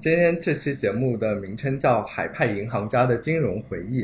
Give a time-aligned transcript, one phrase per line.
[0.00, 4.02] 今天这期节目的名称叫《海派银行家的金融回忆》，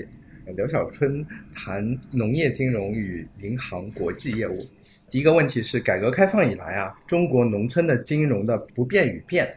[0.57, 1.25] 刘小春
[1.55, 4.59] 谈农业金融与银行国际业务。
[5.11, 9.52] 第一个问题是，改革开放以来啊，中国农村的金融的不变与变。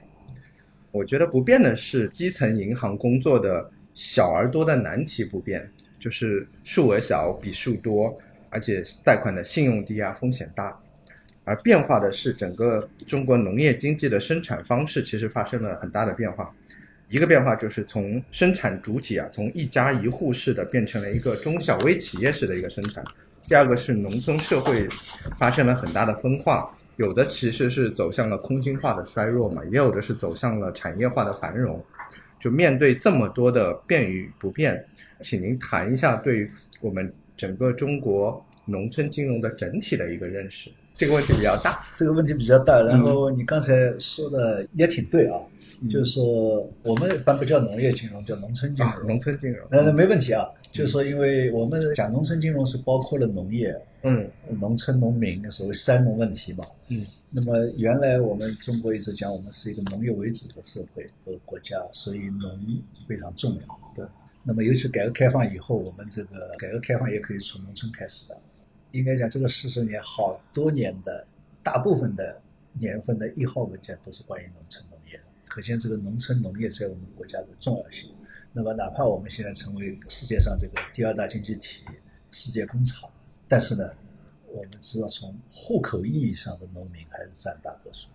[0.92, 8.18] 我觉得不变的是基层银行工作的小而多的难题不变，就是数额小、笔数多，
[8.50, 10.78] 而且贷款的信用低啊，风险大。
[11.46, 16.54] 而变化的是整个中国农业经济的生产方式，其实发生了很大的变化。
[17.08, 23.06] 一个变化就是从生产主体啊，从一家一户式的变成了一个中小微企业式的一个生产。
[23.44, 24.88] 第二个是农村社会
[25.38, 31.80] 发生了很大的分化，有的其实是走向了空心化的衰弱嘛，也有的是走向了产业化的繁荣。
[32.40, 34.84] 就面对这么多的变与不变，
[35.22, 36.50] 请您谈一下对
[36.82, 40.72] 我们整个中国农村金融的整体的一个认识。
[40.96, 42.82] 这个问题比较大，这个问题比较大。
[42.82, 45.38] 然后你刚才说的也挺对啊，
[45.90, 46.22] 就是
[46.84, 49.06] 我们一般不叫农业金融，叫农村金融。
[49.06, 50.48] 农村金融，呃，没问题啊。
[50.72, 53.74] 就是说，因为我们讲农村金融是包括了农业，
[54.04, 54.30] 嗯，
[54.60, 56.66] 农村农民，所谓三农问题嘛。
[56.90, 57.06] 嗯。
[57.30, 62.50] 那么原来我们中国一直讲，我们是一个农业为主的社会和国家，所以农
[63.08, 63.80] 非常重要。
[63.96, 64.06] 对。
[64.44, 68.38] 那么尤其改革开放以后，我们这个改革开放也可以从农村开始的。
[68.98, 71.28] 应该讲，这个四十年好多年的，
[71.62, 78.10] 大部分的年份的一号文件都是关于农村农业的，可见这个农村农业在我们国家的重要性。
[78.54, 81.84] 那么，哪怕我们现在成为世界上这个第二大经济体、
[82.32, 83.10] 世界工厂，
[83.50, 83.92] 但是呢，
[84.48, 88.08] 我们知道从户口意义上的农民还是占大多数。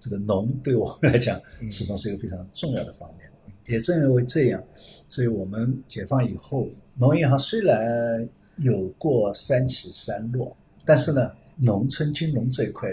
[0.00, 1.40] 这个农对我们来讲，
[1.70, 3.30] 始终是一个非常重要的方面。
[3.66, 4.62] 也正因为这样，
[5.08, 8.28] 所以我们解放以后，农银行虽然。
[8.56, 12.88] 有过三起三落，但是呢，农村金融这一块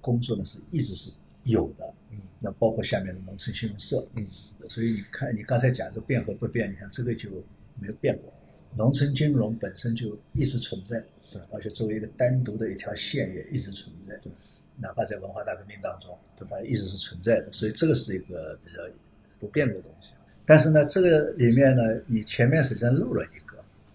[0.00, 1.10] 工作呢是一直是
[1.44, 1.94] 有的。
[2.10, 4.06] 嗯，那包括下面的农村信用社。
[4.14, 4.26] 嗯，
[4.68, 7.28] 所以你看，你刚才讲的变和不变，你看这个就
[7.80, 8.32] 没有变过。
[8.76, 11.02] 农村金融本身就一直存在，
[11.32, 14.30] 对，而且作为一个单独的一条线也一直存在，对，
[14.76, 17.50] 哪怕在文化大革命当中，对吧，一直是存在的。
[17.52, 18.78] 所以这个是一个比较
[19.40, 20.12] 不变的东西。
[20.46, 23.39] 但是呢，这个里面呢，你前面实际上漏了一个。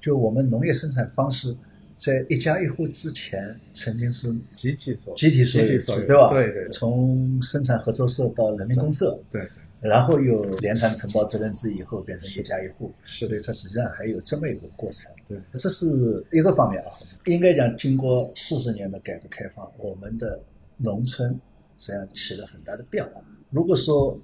[0.05, 1.51] 就我们农业生产方式，
[1.95, 5.59] 在一家一户之前，曾经是集体所集体所
[5.99, 6.29] 有，对吧？
[6.29, 6.63] 对对。
[6.65, 9.41] 从生产合作社到人民公社，对。
[9.81, 15.11] 然后又联产承包责任制以后，变成一家一户，是的，它实际上还有这么一个过程。
[15.27, 16.89] 对，这是一个方面啊。
[17.25, 20.39] 应该讲，经过四十年的改革开放，我们的
[20.77, 21.31] 农村
[21.79, 23.19] 实际上起了很大的变化。
[23.49, 24.15] 如果说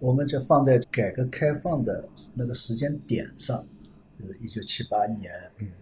[0.00, 3.66] 我们就放在改革开放的那个时间点上。
[4.20, 5.32] 就是一九七八年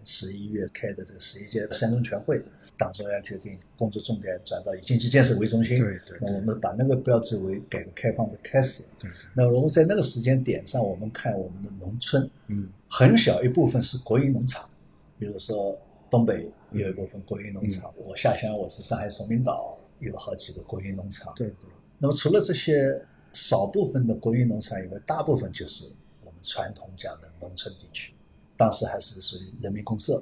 [0.05, 2.41] 十一月开的这个十一届三中全会，
[2.77, 5.77] 党中央决定工作重点转到以经济建设为中心。
[5.77, 6.17] 对对。
[6.21, 8.83] 那我们把那个标志为改革开放的开始。
[8.99, 9.09] 对。
[9.35, 14.69] 那如果在那个时间点上，我们看我们的农村，嗯，很小一部分是国营农场，
[15.17, 15.77] 比如说
[16.09, 21.33] 东北有一部分国营农场，我下乡我是上海崇明岛有好几个国营农场。
[21.35, 21.69] 对对。
[21.97, 25.85] 那么除了这些少部分的国营农场以外，大部分就是
[26.21, 28.13] 我们传统讲的农村地区。
[28.59, 30.21] 当时还是属于人民公社，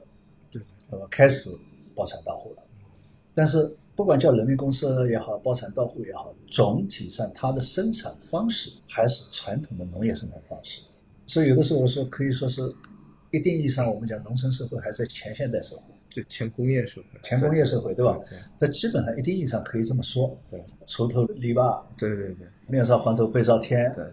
[0.52, 0.62] 对，
[0.92, 1.50] 那么，开始
[1.96, 2.64] 包产到户了。
[3.34, 10.84] 但是不管叫人民公社也好，包产到户也好，总体上它的生产方式还是传统的农业生产方式。
[11.26, 12.62] 所以有的时候我说，可以说是
[13.32, 15.82] 一定意义上，我们讲农村社会还在前现代社会，
[16.12, 18.20] 就前工业社会，前工业社会，对吧？
[18.56, 20.38] 在基本上一定意义上可以这么说。
[20.48, 24.06] 对，锄头篱笆，对对对，面朝黄土背朝天，对，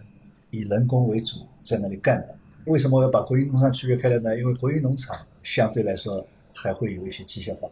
[0.50, 2.38] 以人工为主，在那里干的。
[2.66, 4.38] 为什么要把国营农场区别开来呢？
[4.38, 7.68] 因为国营农场相对来说还会有一些机械化。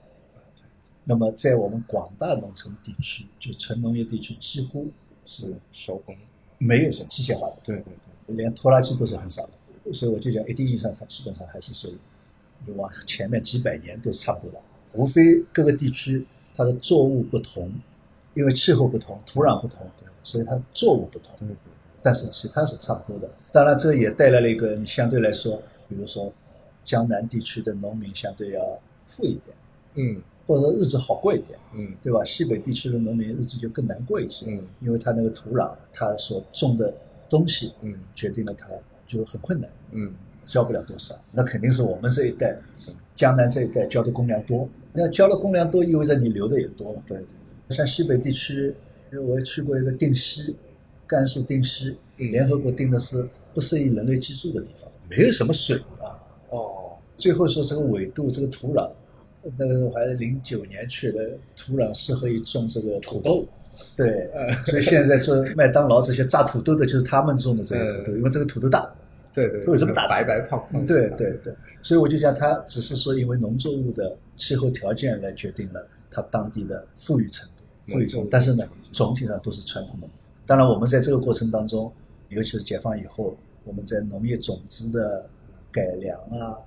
[1.04, 4.88] 那么在我们广大农村地区，就纯农业地区，几乎
[5.24, 6.16] 是手工，
[6.58, 7.56] 没有什么机械化的。
[7.64, 7.84] 对对
[8.26, 9.92] 对，连拖拉机都是很少的。
[9.92, 11.98] 所以我就讲，一定意义上，它基本上还是属于
[12.66, 14.60] 你往前面几百年都是差不多的。
[14.92, 16.24] 无非各个地区
[16.54, 17.72] 它的作物不同，
[18.34, 19.84] 因为气候不同、土壤不同，
[20.22, 21.34] 所以它作物不同。
[21.38, 21.56] 对对。
[22.02, 26.32] 但是其他是差不多的，当然这也带来了一个，你相对来说，比如说
[26.84, 29.56] 江南地区的农民相对要富一点，
[29.94, 32.24] 嗯，或者说日子好过一点，嗯，对吧？
[32.24, 36.92] 西北地区的农民日子就更难过一些，嗯，因为他那个土壤，他所种的
[37.30, 38.66] 东西，嗯，决定了他
[39.06, 40.12] 就很困难，嗯，
[40.44, 42.58] 交不了多少，那肯定是我们这一代，
[43.14, 47.24] 江南这一代交的公粮多，那交了公粮多意味着你留的也多，对，
[47.70, 48.74] 像西北地区，
[49.12, 50.56] 因为我也去过一个定西。
[51.06, 56.16] 甘肃定西，联合国定的是不适宜人类居住的地方，没有什么水啊。
[56.50, 58.90] 哦，最后说这个纬度，这个土壤，
[59.56, 63.46] 那个我还是零九年去的，土壤适合于种这个土豆。
[63.96, 64.30] 对，
[64.66, 68.90] 所以现在做麦当劳这些炸土豆的，就是他们种的这个土豆，嗯因为这个土豆大。
[69.34, 70.84] 对对，都有这么大白白胖胖。
[70.84, 80.06] 对对对，所以我就讲，它只是说因为农作物的气候条件来决定了它当地的富裕程度、富裕程度，但是呢，总体上都是传统的。
[80.52, 81.90] 当然，我们在这个过程当中，
[82.28, 83.34] 尤其是解放以后，
[83.64, 85.26] 我们在农业种子的
[85.70, 86.58] 改良啊、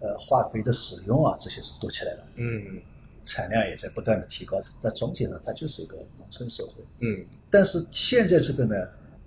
[0.00, 2.80] 呃化肥的使用啊，这些是多起来了，嗯
[3.22, 4.58] 产量也在不断的提高。
[4.80, 6.82] 但总体上，它就是一个农村社会。
[7.00, 8.74] 嗯，但是现在这个呢，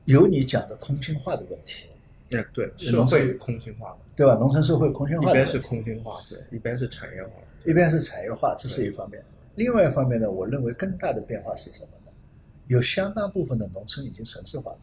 [0.06, 1.86] 有你讲的空心化的问题，
[2.32, 4.34] 哎对，社会空心化，对吧？
[4.34, 7.30] 农村社会空心化一边是空心化，对，一边是产业化。
[7.68, 9.22] 一边是产业化，这是一方面；
[9.54, 12.07] 另外一方面呢，我认为更大的变化是什么呢？
[12.68, 14.80] 有相当部分的农村已经城市化了。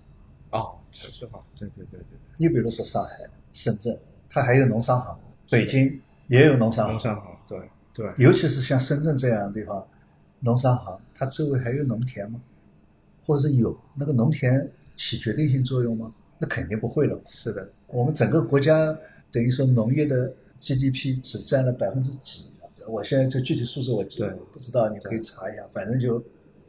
[0.50, 3.10] 哦，城市化，对对对对你比如说上海、
[3.52, 3.98] 深圳，
[4.28, 5.16] 它还有农商行；
[5.50, 7.10] 北京也有农商行，农行。
[7.14, 9.86] 商行，对对，尤其是像深圳这样的地方，
[10.40, 12.40] 农商行它周围还有农田吗？
[13.24, 16.12] 或者是有那个农田起决定性作用吗？
[16.38, 17.20] 那肯定不会了。
[17.26, 18.96] 是的，我们整个国家
[19.30, 22.48] 等于说农业的 GDP 只占了百分之几？
[22.86, 26.22] 我现在这具体数字我对不知道，你可以查一下，反正就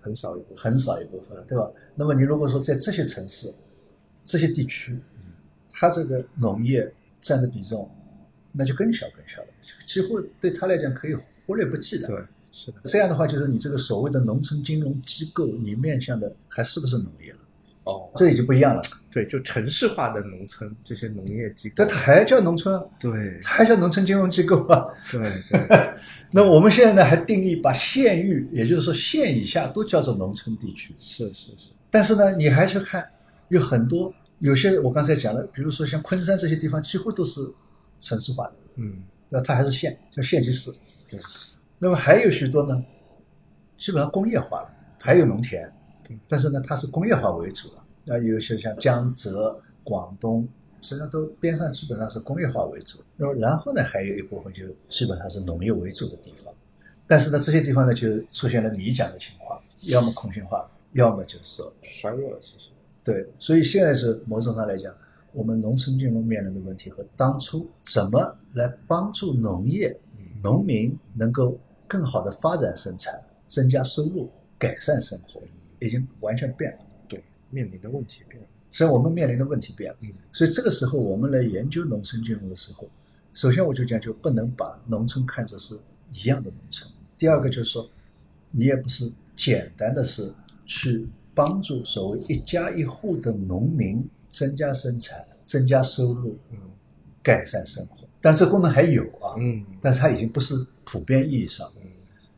[0.06, 0.58] 很少一部分。
[0.58, 1.68] 很少一部分，对吧？
[1.96, 3.52] 那么你如果说在这些城市、
[4.24, 4.96] 这些地区，
[5.72, 7.90] 它这个农业占的比重，
[8.52, 9.48] 那就更小更小了，
[9.88, 11.16] 几乎对他来讲可以
[11.48, 12.08] 忽略不计的。
[12.08, 12.22] 对，
[12.52, 12.78] 是的。
[12.84, 17.40] 这样的话，就是你这个所谓的农村金融机构，你面向的还是不是农业了？
[17.86, 18.82] 哦，这已经不一样了。
[19.12, 22.76] 对，就城市化的农村这些农业机构，但它还叫农村？
[22.76, 23.40] 啊，对。
[23.42, 24.86] 它还叫农村金融机构啊。
[25.10, 25.94] 对对，
[26.32, 30.94] 那我们现在呢，还定义把县域，也就是说县以下都叫做农村地区。
[31.00, 33.08] 是是是，但是呢，你还去看，
[33.48, 37.40] 有很多有些我刚才讲了，比如说像昆山这些地方，几乎都是
[38.00, 40.70] 城市化的，嗯，那它还是县，叫县级市。
[41.10, 41.18] 对，
[41.80, 42.84] 那么还有许多呢，
[43.78, 45.62] 基本上工业化了，还有农田。
[45.62, 45.72] 对，
[46.28, 47.76] 但是呢，它是工业化为主的。
[48.04, 50.48] 那有些像江浙、广东，
[50.82, 53.00] 实际上都边上基本上是工业化为主。
[53.18, 56.54] 那么然后呢，还有一部分就基本上是农业为主的地方。
[57.08, 62.70] 但是呢，这些地方呢，就出现了你讲的情况，要么空心化，要么就是说衰弱其实，
[63.04, 64.92] 对，所以现在是某种上来讲，
[65.32, 69.96] 我们农村金融面临的问题和当初怎么来帮助农业、
[70.44, 75.42] 农民能够更好的发展生产、增加收入、改善生活，
[75.80, 76.80] 已经完全变了。
[77.08, 78.48] 对，面临的问题变了。
[78.72, 79.98] 所以我们面临的问题变了。
[80.02, 82.90] 嗯所以这个时候我们来研究农村金融的时候，
[83.34, 85.80] 首先我就讲，就不能把农村看作是
[86.12, 86.90] 一样的农村。
[87.18, 87.90] 第二个就是说，
[88.52, 90.34] 你也不是简单的是
[90.66, 96.58] 去帮助所谓一家一户的农民增加生产、增加收入、嗯
[97.24, 98.08] 改善生活。
[98.22, 101.82] 但这功能还有啊，嗯但是它已经不是普遍意义上的。
[101.84, 101.92] 嗯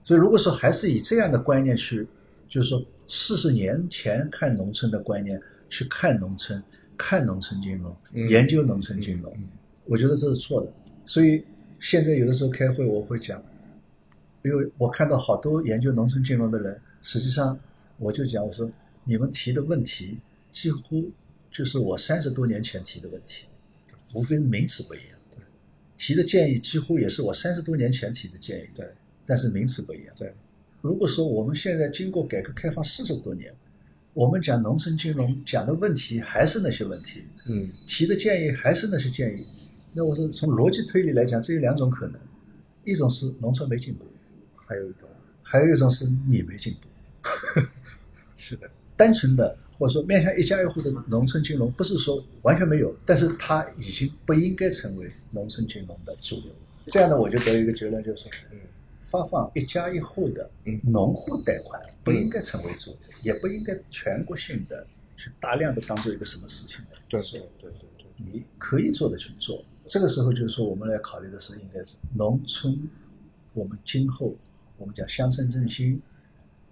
[0.04, 2.08] 所以如果说还是以这样的观念去，
[2.48, 6.62] 就是说四十年前看农村的观念去看农村、
[6.98, 9.48] 看农村金融、嗯研究农村金融，嗯
[9.86, 10.72] 我觉得这是错的。
[11.06, 11.44] 所以
[11.80, 13.42] 现在有的时候开会我会讲，
[14.44, 17.58] 因为我看到好多研究农村金融的人，实际上
[17.98, 18.70] 我就讲我说
[19.04, 20.18] 你们提的问题
[20.52, 21.10] 几乎
[21.50, 23.46] 就是我三十多年前提的问题，
[24.14, 25.18] 无非名词不一样。
[25.32, 25.40] 对，
[25.98, 28.68] 提的建议几乎也是我三十多年前提的建议。
[28.76, 28.86] 对
[29.26, 30.16] 但是名词不一样。
[30.18, 30.34] 对，
[30.82, 33.54] 如果说我们现在经过改革开放四十多年，
[34.14, 39.46] 我们讲农村金融讲的问题还是那些问题，嗯提的建议还是那些建议，
[39.94, 42.20] 那我说从逻辑推理来讲，只有两种可能，
[42.84, 44.06] 一种是农村没进步，
[44.56, 45.10] 还有一种
[45.44, 47.62] 还有一种是你没进步。
[48.36, 56.46] 是的，单纯的或者说面向一家一户的农村金融，不是说完全没有，但是它已经不应该成为农村金融的主流。
[56.86, 58.58] 这样呢，我就得一个结论，就是说，嗯
[59.08, 64.86] 发放一家一户的嗯农户贷款不应该成为主流，也不应该全国性的
[65.16, 69.64] 去大量的当做一个什么事情来对对对对对，你可以做的去做。
[69.86, 72.78] 这个时候就是说，我们来考虑的是，应该是农村，
[73.54, 74.36] 我们今后
[74.78, 76.02] 我们讲乡村振兴，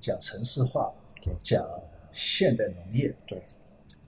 [0.01, 0.93] 讲城市化，
[1.41, 1.65] 讲
[2.11, 3.41] 现代农业，对，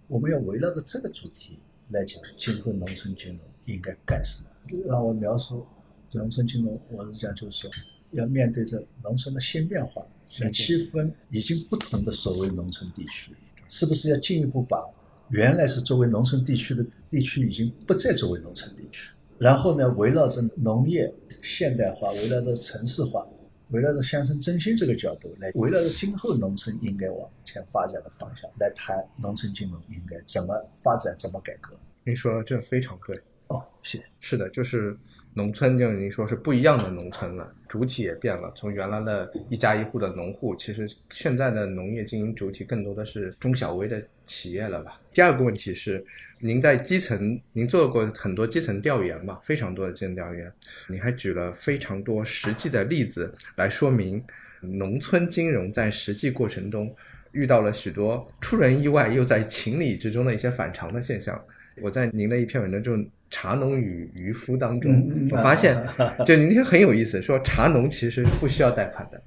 [0.09, 1.59] 我们要围绕着这个主题
[1.91, 4.49] 来讲，今后农村金融应该干什么？
[4.85, 5.65] 让我描述
[6.11, 7.71] 农村金融，我是讲就是说，
[8.11, 10.05] 要面对着农村的新变化，
[10.39, 13.31] 来区分已经不同的所谓农村地区，
[13.69, 14.83] 是不是要进一步把
[15.29, 23.27] 原来是作为农村地区的地区已经不再作为农村地区，然后呢，围绕着农业现代化，围绕着城市化，
[23.71, 31.77] 围绕着乡村振兴这个角度来，围绕着今后农村应该往前发展的方向来谈农村金融应该怎么发展，怎么改革。
[32.05, 33.21] 您说的这非常对。
[33.47, 34.97] 哦，是是的，就是
[35.33, 38.51] 农村，就您说是不一样的农村了，主体也变了。
[38.55, 44.99] 从原来的一家一户的农户，其实现在的农业经营主体更多的是中小微的企业了吧？
[45.11, 46.03] 第二个问题是，
[46.39, 49.39] 您在基层，您做过很多基层调研嘛？
[49.43, 50.51] 非常多的基层调研，
[50.89, 54.21] 您还举了非常多实际的例子来说明，
[54.59, 56.93] 农村金融在实际过程中
[57.31, 61.39] 遇到了许多出人意外又在情理之中的一些反常的现象。
[61.79, 63.07] 我在您的一篇文章中。
[63.29, 65.77] 茶农与渔夫当中，我发现，
[66.25, 69.21] 就您这很有意思，说茶农其实不需要贷款的，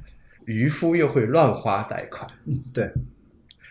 [0.47, 2.27] 渔夫又会乱花贷款。
[2.47, 2.91] 嗯，对。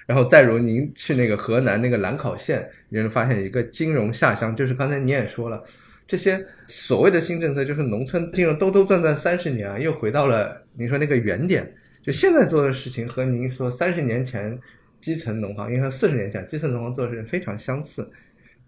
[0.05, 5.63] 然后再如您去那个河南那个兰考县，你会发现一个金融下乡，就是刚才你也说了，
[6.07, 11.71] 这些所谓的新政策，就是农村金融兜兜转转三十年啊，又回到了您说那个原点。
[12.01, 14.57] 就现在做的事情和您说三十年前
[14.99, 18.09] 基层农行，因为四十年前基层农行做的事情非常相似。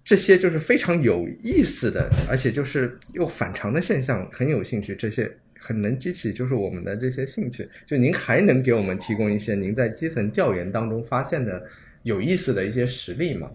[0.03, 4.96] 这些就是非常有意思的，而且就是又反常的现象，很有兴趣。
[4.96, 7.70] 这些很能激起就是我们的这些兴趣。
[7.86, 11.63] 就您还能给我们提供一些您在基层调研当中发现的
[12.03, 13.51] 有意思的一些实例吗？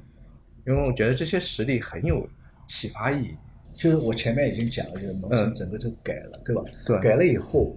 [0.66, 2.28] 因为我觉得这些实例很有
[2.66, 3.36] 启发意义。
[3.74, 6.62] 就是我前面已经讲了，就是农村整个就改了，对吧？
[6.86, 6.98] 对。
[7.00, 7.76] 改了以后，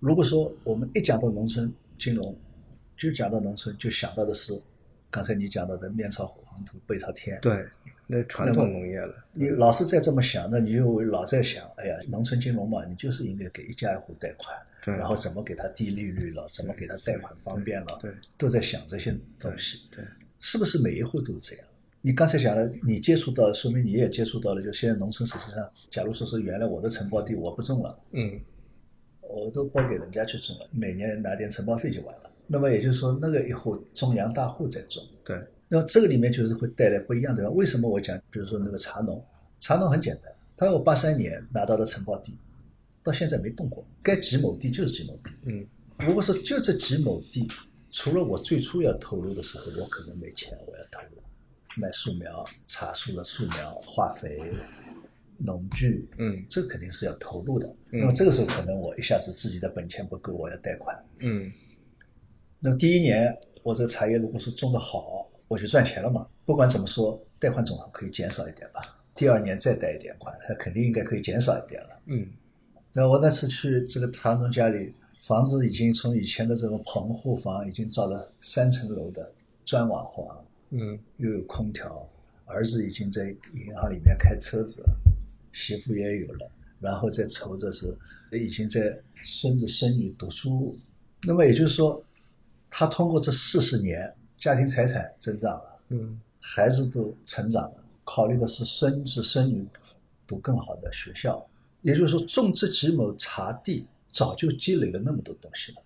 [0.00, 2.36] 如果说我们一讲到农村金融，
[2.96, 4.52] 就讲到农村，就想到的是
[5.16, 7.38] 刚才你讲到的面朝黄土背朝天。
[7.40, 7.66] 对。
[8.08, 14.56] 那传统农业了，你老是在这么想，那你就老在想，哎呀，农村金融嘛，你就是应该给一家一户贷款，
[14.96, 20.04] 然后怎么给他低利率了，怎么给他贷款方便了，对，都在想这些东西，对，
[20.38, 21.66] 是不是每一户都是这样？
[22.00, 28.40] 你刚才讲了，你接触到，说明你也接触到了，就现在农村实际上，假如说是原来我的承包地我不种了，嗯，
[29.20, 35.36] 我都包给人家去种了，每年拿点承包费就完了，那么也就是说，那个以后中粮大户在种，对。
[35.68, 37.50] 那么这个里面就是会带来不一样的。
[37.50, 38.16] 为什么我讲？
[38.30, 39.20] 比如说那个茶农，
[39.58, 42.38] 茶农很简单，他我八三年拿到的承包地，
[43.02, 45.30] 到现在没动过，该几亩地就是几亩地。
[45.42, 45.66] 嗯，
[45.98, 47.48] 如果说就这几亩地，
[47.90, 51.20] 除了我最初要投入的时候，我可能没钱，我要投入
[51.82, 54.40] 买树苗、茶树的树苗、化肥、
[55.36, 57.68] 农具，嗯，这肯定是要投入的。
[57.90, 60.96] 那么这个时候可能我一下子自己的本钱不够，我要贷款。
[61.20, 61.50] 嗯，
[62.66, 63.32] 那么第一年
[63.62, 65.22] 我这茶叶如果是种的好。
[65.48, 68.80] 我就赚钱了嘛，不管怎么说，贷款总可以减少一点吧。
[69.14, 71.90] 第二年再贷一点款，它肯定应该可以减少一点了。
[72.06, 72.26] 嗯，
[72.92, 79.32] 那我那次去这个唐总家里，房子已经从以前的这种棚户房，已经造了三层楼的
[79.64, 82.02] 砖瓦房，嗯，又有空调，
[82.44, 84.82] 儿子已经在银行里面开车子，
[85.52, 87.96] 媳妇也有了，然后再愁着是
[88.32, 90.76] 已经在孙子孙女读书，
[91.22, 92.02] 那么也就是说，
[92.70, 94.12] 他通过这四十年。
[94.38, 99.66] 家庭财产增长了，嗯，孩子都成长了，考虑的是孙子孙女
[100.26, 101.44] 读更好的学校，
[101.80, 105.78] 也就是说种这几亩茶地早就积累了那么多东西了，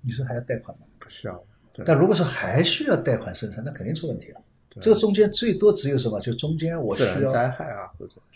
[0.00, 0.86] 你说还要贷款吗？
[0.98, 1.44] 不需要。
[1.86, 4.40] 但如果说还需要贷款生产，那肯定出问题了。
[4.80, 6.20] 这个中间最多只有什么？
[6.20, 7.88] 就中间我需要灾害啊，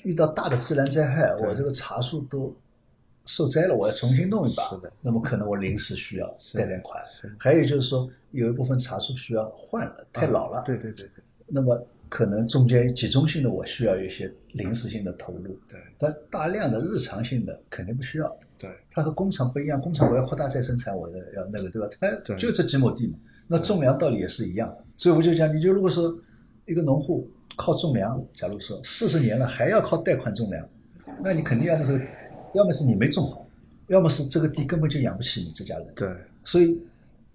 [0.05, 2.55] 遇到大的自然灾害，我这个茶树都。
[3.29, 4.71] 受灾了，我要重新弄一把。
[4.71, 4.91] 是的。
[5.03, 7.01] 那么可能我临时需要贷点款。
[7.39, 10.63] 还有就是说，有一部分茶树需要换了，太老了。
[10.65, 11.23] 对对对对。
[11.47, 15.61] 那么可能中间集中性的我需要一些临时性的投入。
[15.69, 15.79] 对。
[15.99, 18.35] 但大量的日常性的肯定不需要。
[18.57, 18.71] 对。
[18.91, 21.89] 它和工厂不一样，工厂我要扩大再生产，我的要那个对吧？
[22.01, 23.19] 它就这几亩地嘛。
[23.47, 24.85] 那种粮道理也是一样的。
[24.97, 26.19] 所以我就讲，你就如果说
[26.65, 30.67] 一个农户靠种粮，假如说四十年了还要靠贷款种粮，
[31.23, 32.09] 那你肯定要么是。
[32.59, 33.47] 要么是你没种好，
[33.87, 35.87] 要么是这个地根本就养不起你这家人。
[35.95, 36.13] 对，
[36.45, 36.83] 所以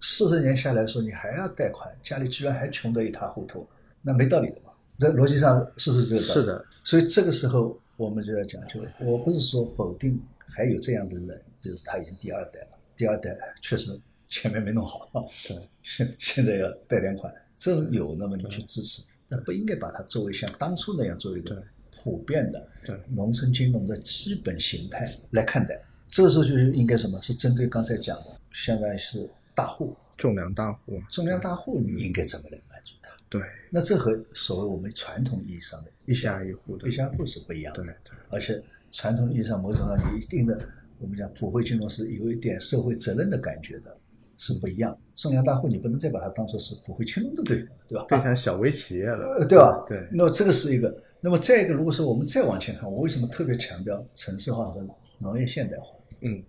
[0.01, 3.65] 四十年下来说，你还要贷款，家里居然还穷得一塌糊涂，
[4.01, 4.71] 那没道理的嘛。
[4.99, 6.33] 这逻辑上是不是这个道理？
[6.33, 6.65] 是的。
[6.83, 15.09] 所以这个时候我们就要讲究，我不是说否定还有这样的人，比如他已经第二代了，第二代确实前面没弄好，
[15.47, 21.63] 对，现现在要贷点款，这有那么你去支持，但不应该把它作为像当初那样作为一个。
[22.01, 22.67] 普遍的
[23.09, 27.21] 农村金融的基本形态来看待，这个时候就应该什么？
[27.21, 33.09] 是针对刚才讲的，相当于是大户种粮大户，种粮大户，你应该怎么来满足他？
[33.29, 37.83] 对，那这和所谓我们传统意义上的一家一户的一家户是不一样的。
[37.83, 37.93] 对，
[38.29, 40.59] 而且传统意义上某种上你一定的，
[40.99, 43.95] 我们讲普惠金融是有一点社会责任的感觉的，
[44.37, 44.95] 是不一样。
[45.15, 48.05] 种粮大户你不能再把它当做是普惠金融的对对吧？
[48.09, 49.83] 变成小微企业了，对吧？
[49.87, 50.95] 对，那这个是一个。
[51.25, 54.85] 那么再一个，如果说我们再往前看，我为什么特别强调城市化和
[55.19, 55.95] 农业现代化？
[56.19, 56.43] 嗯，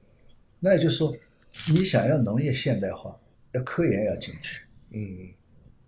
[0.58, 1.16] 那也就是说，
[1.70, 3.16] 你想要农业现代化，
[3.52, 5.28] 要科研要进去，嗯，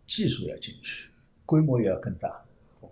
[0.07, 1.09] 技术要进去，
[1.45, 2.31] 规模也要更大。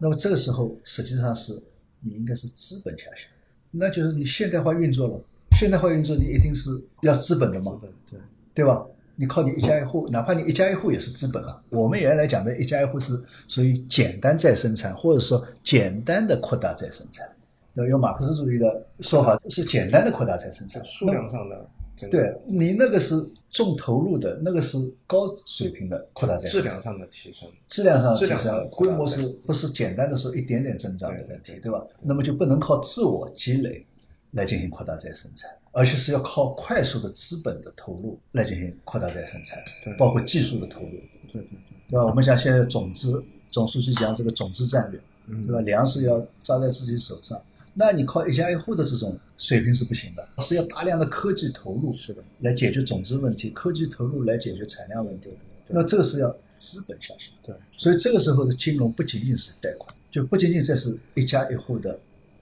[0.01, 1.63] 那么这个时候，实际上是
[2.01, 3.31] 你应该是资本下乡，
[3.71, 5.25] 那就是你现代化运作了。
[5.57, 6.71] 现代化运作你一定是
[7.03, 8.19] 要资本的嘛，对
[8.53, 8.85] 对吧？
[9.17, 11.61] 你靠你一家一户，哪怕你一家一户也是资本啊。
[11.71, 17.27] 我们原来讲的一家一户是属于简单再生产，或者说简单的扩大再生产。
[17.75, 21.67] 要，用马克思主义的说法是简单的扩大再生产，数量上的。
[22.11, 23.15] 对你那个是
[23.51, 31.81] 重投入的，那个是高水平的扩大再生产，质量上的提升，质量上提升，规模是不是简单的说一点点增长的问题，对吧？
[32.03, 33.87] 那么就不能靠自我积累
[34.35, 39.59] 来进行扩大再生产，而且是要靠快速的资本的投入来进行扩大再生产，
[39.97, 40.91] 包括技术的投入，
[41.33, 41.59] 对对对，
[41.91, 42.05] 对吧？
[42.05, 45.01] 我们讲现在种子，总书记讲这个种子战略，
[45.47, 45.61] 对吧？
[45.61, 47.41] 粮食要抓在自己手上。
[47.77, 55.29] 那你靠一家一户的这种水平是不行的，是要大量的科技投入，是的，来解决种子问题，科技投入来解决产量问题。
[55.69, 57.33] 那这个是要资本下乡。
[57.43, 61.99] 对，所以这个时候的金融不仅仅是贷款，就不仅仅这是一家一户的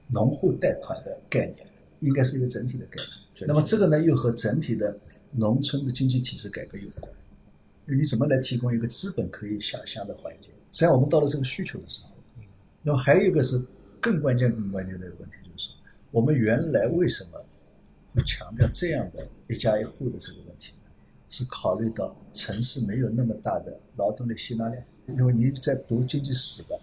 [0.09, 1.57] 农户贷款的概念，
[2.03, 3.49] 应该是一个整体的概念。
[3.49, 4.95] 那么这个呢，又和整体的
[5.31, 7.11] 农村的经济体制改革有关。
[7.87, 10.51] 你怎么来提供一个资本可以下乡的环境？
[10.73, 12.11] 实际上，我们到了这个需求的时候，
[12.83, 13.59] 那么还有一个是。
[14.05, 15.77] 更关键、更关键的一个问题就是说，
[16.11, 17.41] 我们原来为什么
[18.13, 20.91] 会强调这样的一家一户的这个问题呢？
[21.31, 24.83] 是考虑到城市没有那么大的劳动力吸纳量。
[25.07, 26.77] 因为你在读经济史的，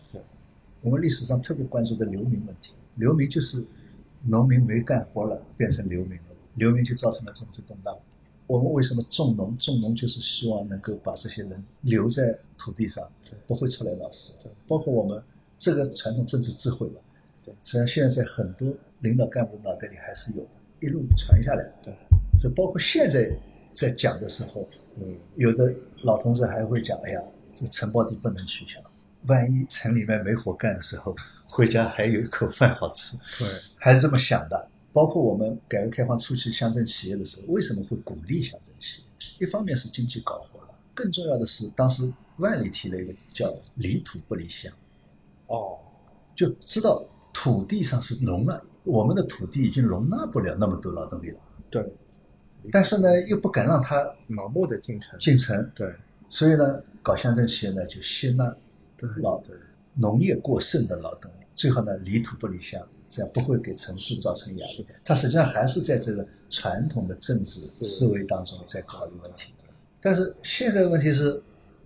[0.80, 2.72] 我们历史上特别关注的流民问题。
[2.96, 3.62] 流民就是
[4.24, 6.24] 农民没干活了，变成流民了，
[6.56, 7.98] 流民就造成了政治动荡。
[8.48, 9.56] 我们为什么重农？
[9.58, 13.08] 重农就是希望能够把这些人留在土地上，
[13.46, 14.34] 不会出来闹事。
[14.68, 15.22] 包括我们
[15.58, 17.02] 这个传统政治智慧吧。
[17.64, 20.50] 实际上，现在很多领导干部脑袋里还是有的，
[20.80, 21.64] 一路传下来。
[21.84, 21.94] 对，
[22.42, 23.32] 就包括现在
[23.74, 24.68] 在讲的时候，
[25.00, 25.74] 嗯，有的
[26.04, 27.22] 老同志还会讲：“哎呀，
[27.56, 28.80] 这个承包地不能取消，
[29.28, 31.16] 万一城里面没活干的时候，
[31.50, 34.70] 回家还有一口饭好吃。”对，还是这么想的。
[34.94, 39.46] 包括我们改革开放初期乡镇企业的时候，为什么会鼓励乡镇企业？
[39.46, 44.72] 一方面是经济搞活了，更重要的是当时万里提了一个叫“离土不离乡”。
[45.48, 45.80] 哦，
[46.36, 47.04] 就知道。
[47.32, 51.38] 土地上是容纳我们的土地已经容纳不了那么多劳动力了。
[51.70, 51.94] 对，
[52.72, 53.96] 但是呢，又不敢让他
[54.28, 55.18] 盲目的进城。
[55.20, 55.72] 进城。
[55.76, 55.94] 对，
[56.28, 58.54] 所以呢，搞乡镇企业呢，就吸纳
[59.22, 59.42] 老
[59.94, 64.88] 农业过剩的劳动力，最好呢离土不离乡，这样不会给城市造成压力。
[65.04, 69.54] 他实际上还是在这个传统的政治思维当中在考虑问题。
[70.00, 71.38] 但是现在的问题是，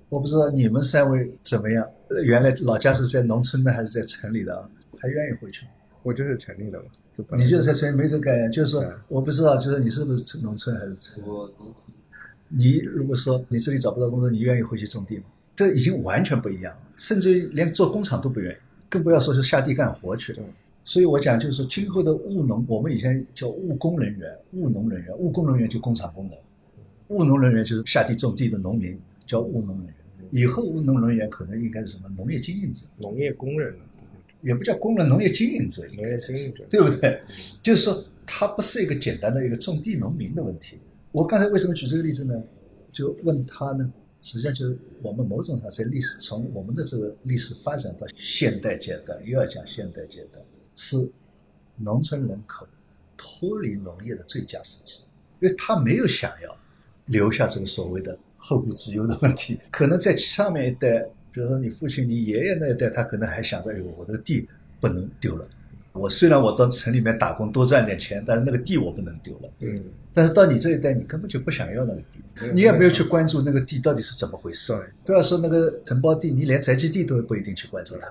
[0.09, 1.83] 我不知道你们三位怎么样？
[2.23, 4.69] 原来老家是在农村的还是在城里的啊？
[4.99, 5.65] 还愿意回去？
[6.03, 6.85] 我就是城里的嘛。
[7.35, 11.23] 你就是在城里没这概念，就是说，我不知道，就是你是不是农村还是城？
[11.25, 11.77] 我农村。
[12.47, 15.23] 你如果说你这里找不到工作，你愿意回去种地吗？
[15.55, 18.57] 这已经完全不一样了，甚至于连做工厂都不愿意，
[18.93, 20.39] 更不要说是下地干活去了。
[20.85, 26.37] 所以我讲就是说，今后的务农，我们以前叫务工人员、务农人员，务工人员就工厂工人，
[27.07, 29.95] 务农人员就是下地种地的农民，叫务农人员。
[30.29, 32.07] 以后务农人员可能应该是什么？
[32.15, 33.73] 农业经营者、农业工人。
[34.41, 37.19] 也不叫工人，农业经营者，农业经营者，对不对？
[37.63, 40.77] 就是说，他不是一个简单的一个种地农民的问题。
[41.11, 42.43] 我刚才为什么举这个例子呢？
[42.91, 43.89] 就问他呢，
[44.23, 50.43] 实际上就是我们某种上在历史从我们的这个历史发展到现代阶段，又要讲现代阶段，
[50.75, 50.97] 是
[51.77, 52.67] 农村人口
[53.15, 55.03] 脱离农业的最佳时机，
[55.39, 56.57] 因为他没有想要
[57.05, 61.05] 留下这个所谓的后顾之忧的问题，可能在上面一代。
[61.31, 64.47] 比如说你父亲、你爷爷那一代，他可能还想着：哎呦，我的地
[64.79, 65.49] 不能丢了。
[65.93, 69.49] 我虽然我到城里面打工多赚点钱，但是那个地我不能丢了。
[69.59, 69.75] 嗯。
[70.11, 72.19] 但是到你这一代，你根本就不想要那个地，
[72.53, 74.73] 你也没有去关注那个地到底是怎么回事。
[75.03, 78.07] 不要说那个承包地，你连宅基地都不一定去关注它。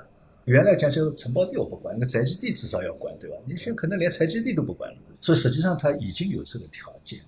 [0.47, 3.37] 原来讲就承包地我不管，那个宅基地至少要管，对吧？
[3.45, 4.97] 你现在可能连宅基地都不管了。
[5.21, 7.21] 所以实际上它已经有这个条件，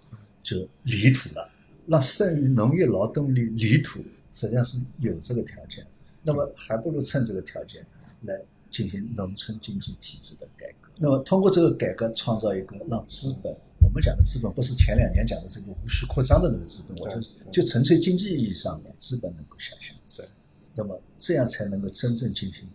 [0.43, 1.49] 就离土了，
[1.87, 4.01] 让剩余农业劳动力离土。
[4.33, 5.87] 实际上是有这个条件，
[6.25, 7.87] 那么还不如趁这个条件
[8.23, 8.37] 来
[8.75, 10.91] 进行农村经济体制的改革。
[10.97, 17.21] 那么通过这个改革，创造一个让资本，我们讲的资本不是前两年讲的这个无序扩张的那个资本，我就
[17.53, 19.97] 就纯粹经济意义上的资本能够下乡。
[20.17, 20.27] 对，
[20.75, 22.69] 那么这样才能够真正进行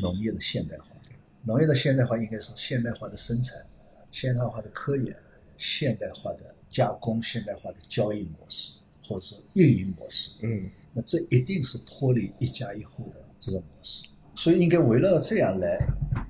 [0.00, 0.86] 农业的现代化。
[1.44, 3.62] 农业的现代化应该是现代化的生产、
[4.10, 5.14] 现代化的科研、
[5.58, 10.30] 现代化的加工、现代化的交易模式或者运营模式。
[10.40, 10.70] 嗯。
[10.94, 15.78] 那这一定是脱离一家一户的这种模式，所以应该围绕这样来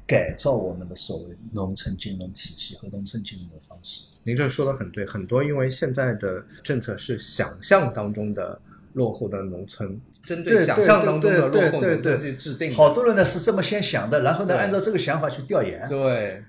[0.07, 4.03] 改造我们的所谓农村金融体系和农村金融的方式。
[4.25, 8.61] 您这说的很对，很多因为现在的政策是想象当中的
[8.93, 12.73] 落后的农村，针对想象当中的落对后农村去制定。
[12.73, 16.43] 好多人呢是这么先想的，然后呢按照这个想法去调研，对，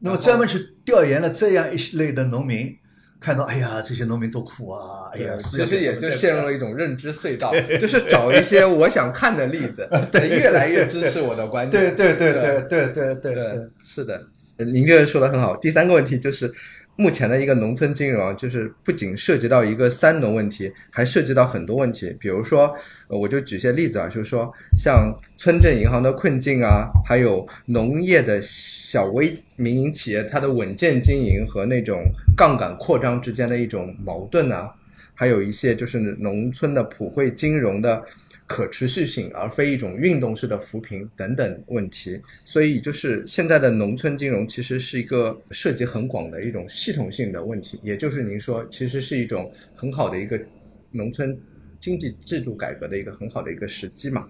[0.00, 2.76] 那么专门去调研了这样一类的农民，
[3.20, 5.10] 看到哎呀，这些农民多苦啊。
[5.12, 11.94] 哎呀，其实也就陷入了一种认知隧道， 就是找一些我想看的例子， 对，越来越支持我的观点。
[11.96, 12.32] 对对对
[12.68, 14.22] 对对对对，是的，
[14.58, 15.56] 您这个说的很好。
[15.56, 16.52] 第三个问题就是。
[16.96, 22.16] 目前的一个农村金融啊，就是不仅涉及到一个三农问题，还涉及到很多问题。
[22.18, 22.74] 比如说，
[23.08, 32.02] 呃，我就举些例子啊，就是说像村镇银行的困境啊，还有农业的小微民营企业它的稳健经营和那种
[32.34, 34.72] 杠杆扩张之间的一种矛盾啊，
[35.14, 38.02] 还有一些就是农村的普惠金融的
[38.46, 42.20] 可持续性，而非一种运动式的扶贫等等问题。
[42.44, 50.40] 所以，就是现在的农村金融其实是一个涉及很广的一种系统性的问题，也就是您说，其实是一种很好的一个
[50.92, 51.36] 农村
[51.78, 54.26] 经济制度改革的一个很好的一个时机嘛，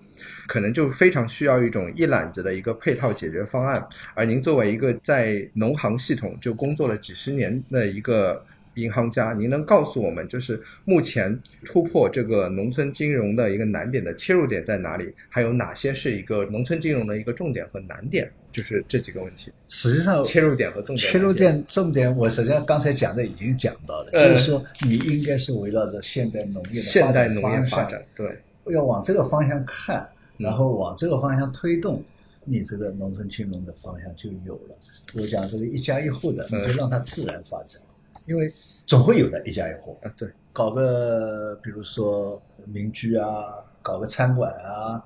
[0.47, 3.87] 可能就非常需要一种一揽子的一个配套解决方案。
[4.15, 8.45] 而您作为一个在农行系统就工作了几十年的一个
[8.77, 15.13] 银行家，您能告诉我们，就是目前突破这个农村金融的一个难点的切入点在哪里？
[15.29, 18.31] 还有哪些是一个农村金融的一个重点和难点？
[18.53, 21.13] 就是这几个问题，实际上切入点和重点。
[21.13, 28.35] 切入，点重点，我实际上刚才讲的已经讲到了，呃就是说你应该是围绕着现代农业的现代展农业方向发展，对，
[28.73, 30.01] 要往这个方向看，
[30.39, 32.03] 嗯然后往这个方向推动，
[32.45, 34.77] 你这个农村金融的方向就有了。
[35.13, 37.79] 我讲这个一家一户的，就让它自然发展，
[38.27, 38.49] 因为
[38.87, 39.97] 总会有的一家一户。
[40.03, 45.03] 啊，对，搞个比如说民居啊，搞个餐馆啊，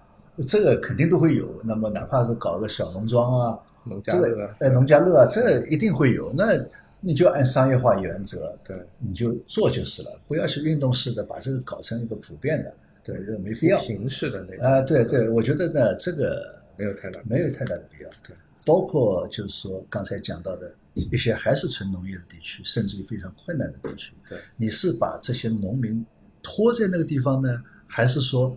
[0.49, 1.61] 这个肯定都会有。
[1.65, 6.33] 那么哪怕是搞个小农庄啊，农家这乐个，呃农家乐啊，这个一定会有。
[6.33, 6.59] 那
[7.03, 13.79] 你就按商业化原则，对，你就做就是了，不要去运动式的把这个搞成一个普遍的，对我觉得没必要。
[13.79, 18.11] 形式的那种啊、对对，我觉得呢，这个没有太大没有太大的必要。
[18.23, 26.05] 对，包括就是说刚才讲到的一些还是纯农业的地区，甚至于非常困难的地区，对，你是把这些农民
[26.43, 28.57] 拖在那个地方呢，还是说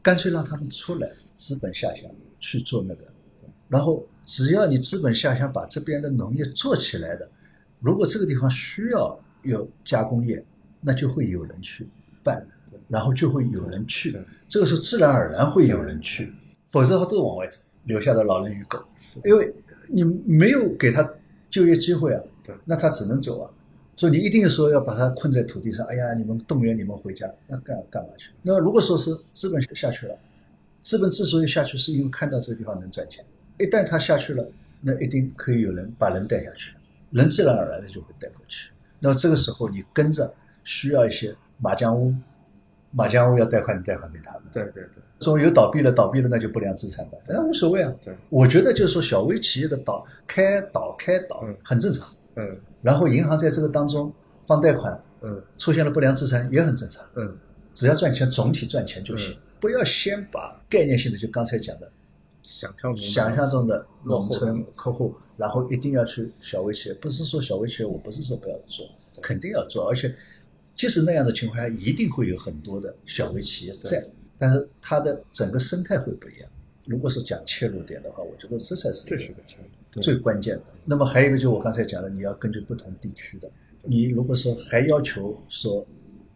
[0.00, 3.04] 干脆让他们出来，资本下乡去做那个？
[3.68, 7.28] 然后只要你资本下乡把这边的农业做起来的，
[7.80, 10.44] 如果这个地方需要有加工业，
[10.80, 11.88] 那就会有人去
[12.22, 12.46] 办，
[12.88, 16.32] 然后就会有人去，这个是自然而然会有人去，
[16.66, 18.82] 否则他都往外走，留下的老人与狗，
[19.24, 19.52] 因为
[19.88, 21.08] 你没有给他
[21.50, 23.50] 就业机会啊对，那他只能走啊。
[23.94, 28.30] 所以你一定说要把他困在土地上，哎呀，你们动员你们回家，那干干嘛去？
[28.40, 30.16] 那如果说是资本下去了，
[30.80, 33.22] 资本之所以下去，是因为看到这个地方能赚钱，
[33.58, 34.44] 一旦他下去了，
[34.80, 36.72] 那一定可以有人把人带下去，
[37.10, 38.70] 人自然而然的就会带过去。
[38.98, 40.32] 那么这个时候你跟着
[40.64, 42.14] 需要一些麻将屋，
[42.92, 44.42] 麻将屋要贷款，你贷款给他们。
[44.52, 47.94] 对对对，说有倒闭了，倒闭了那就不良资产吧，那无所谓啊。
[48.04, 51.56] 对，我觉得就是说小微企业的倒开倒开倒嗯。
[51.62, 52.58] 很正常，嗯。
[52.82, 55.40] 然后银行在这个当中放贷款嗯。
[55.56, 57.36] 出现了不良资产也很正常，嗯，
[57.72, 59.32] 只要赚钱总体赚钱就行。
[59.32, 61.90] 嗯，不要先把概念性的就刚才讲的
[62.42, 68.84] 想象中的想象中的农村客户，然后一定要去小微企业，不是说小微企业，我不是说不要做，
[69.22, 70.12] 肯定要做，而且
[70.74, 74.04] 即使那样的情况下，一定会有很多的小微企业在，
[74.38, 76.48] 但是它的整个生态会不一样。
[76.84, 80.62] 如果是讲切入点的话，我觉得这才是这是个切入点最关键的。
[80.84, 83.48] 那么还有一个就是我刚才讲的，你要根据不同地区的，
[83.84, 85.86] 你如果说还要求说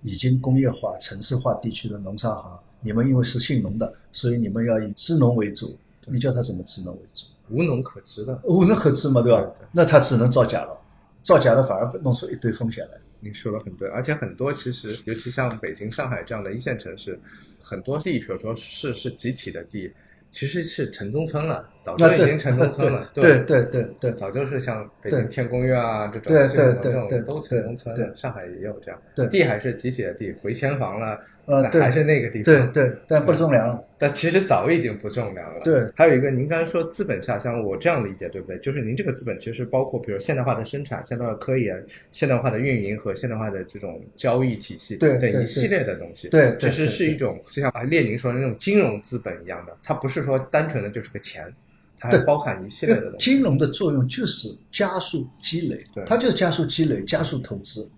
[0.02, 7.26] 已经工业化、城市化地区的农商行，你们因为是姓农的，所以你们要以支农为主，你叫他怎么支农为主？
[7.48, 8.40] 无农可支的。
[8.44, 9.40] 无农可支嘛，对吧？
[9.40, 10.80] 对对那他只能造假了，
[11.22, 12.98] 造假了反而弄出一堆风险来。
[13.20, 17.18] 您说的很对，而且很多其实，尤其像北京、上海这样的一线城市，
[17.62, 19.92] 很多地，比如说是是集体的地，
[20.30, 33.82] 其实是城中村了，早就已经城中村了，对对对对早就是像北京天宫院啊这种对对对这种都城中村上海也有这样，对地还是集体的地，回迁房了，呃对还是那个地方，对对，但不种粮了。
[33.98, 35.60] 但其实早已经不种粮了。
[35.64, 38.58] 对，还有一个，您刚才说资本下乡，我这样理解对不对？
[38.58, 41.82] 就是您这个资本其实包括，比如现代化的生产、现代化的科研、
[42.12, 46.28] 现代化的运营和现代化的这种交易体系对对等一系列的东西。
[46.28, 51.50] 对对其实是一种就像列宁说的那种金融资本一样的，它不是说单纯的就是个钱，
[51.98, 53.30] 它包含一系列的东西。
[53.30, 57.95] 金融的作用就是加速积累对，它就是加速积累、加速投资，对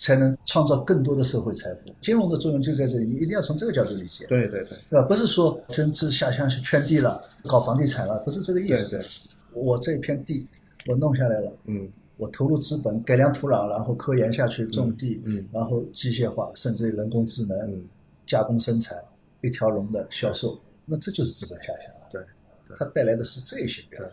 [0.00, 1.80] 才能创造更多的社会财富。
[2.00, 4.64] 金融的作用就在这里，你一定要从这个角度理解，对对对。
[4.64, 5.02] 是吧？
[5.02, 8.96] 不是说真是下乡去圈地了、搞房地产了，不是这个意思。
[8.96, 9.04] 对，
[9.52, 10.46] 我这片地
[10.86, 11.86] 我弄下来了，嗯。
[12.16, 17.84] 我投入资本改良土壤，然后科研下去种地，嗯然后机械化，甚至于人工智能，嗯。
[18.26, 18.96] 加工生产，
[19.42, 22.08] 一条龙的销售，那这就是资本下乡了。
[22.10, 22.22] 对，
[22.68, 22.76] 对。
[22.78, 24.08] 它带来的是这些表对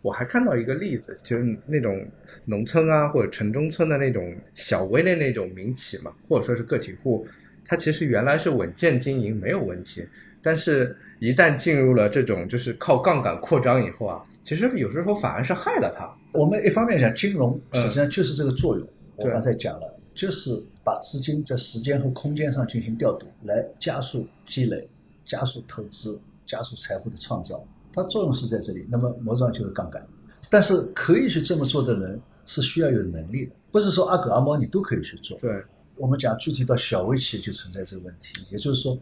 [0.00, 2.06] 我还看到一个例子，就是那种
[2.44, 7.26] 农村啊或者城中村的那种小微的那种民企嘛，或者说是个体户，
[7.64, 10.06] 它其实原来是稳健经营没有问题，
[10.40, 16.08] 但是一旦进入了这种就是靠杠杆扩张以后啊，其实有时候反而是害了它。
[16.32, 18.88] 我们一方面讲金融，嗯实际上就是这个作用。
[19.16, 20.50] 我刚才讲了，就是
[20.84, 24.88] 把资金在时间和空间上进行调度，来加速积累、
[25.24, 27.66] 加速投资、加速财富的创造。
[27.92, 28.86] 它作用是在这里。
[28.88, 30.06] 那么某种上就是杠杆，
[30.50, 35.38] 但是可以去这么做的人是需要有能力的，不是说阿狗阿猫你都可以去做。
[35.38, 35.62] 对，
[35.96, 38.98] 我们讲具体到小微企业就存在这个问题，也就是说，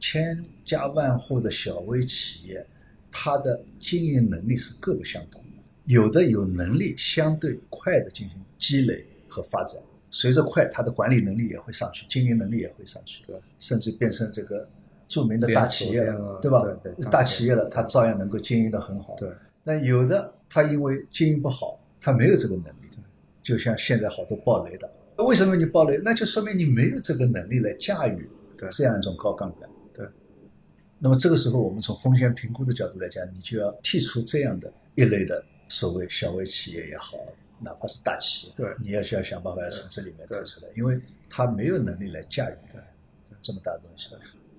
[0.00, 2.66] 千家万户的小微企业，
[3.10, 5.62] 它的经营能力是各不相同的。
[5.84, 9.80] 有的有能力相对快的进行积累和发展，
[10.10, 14.68] 随着快，它的管理能力也会上去，经营能力也会上去，对，甚至变成这个
[15.12, 16.62] 著名的大企业了对吧？
[16.82, 19.14] 对对大企业了，它照样能够经营得很好。
[19.18, 19.28] 对，
[19.62, 22.88] 那有的他因为经营不好，他没有这个能力，
[23.42, 26.00] 就像现在好多暴雷的，为什么你暴雷？
[26.02, 28.26] 那就说明你没有这个能力来驾驭
[28.70, 29.68] 这样一种高杠杆。
[29.92, 30.06] 对。
[30.98, 37.18] 那么这个时候，我们从风险评估的角度来讲，你就要剔除这样的一类的所谓小微企业也好，
[37.60, 40.98] 哪怕是大企业，对你要需要想办法要从这里面对推出来，因为
[41.28, 42.80] 他没有能力来驾驭对
[43.42, 44.08] 这么大的东西。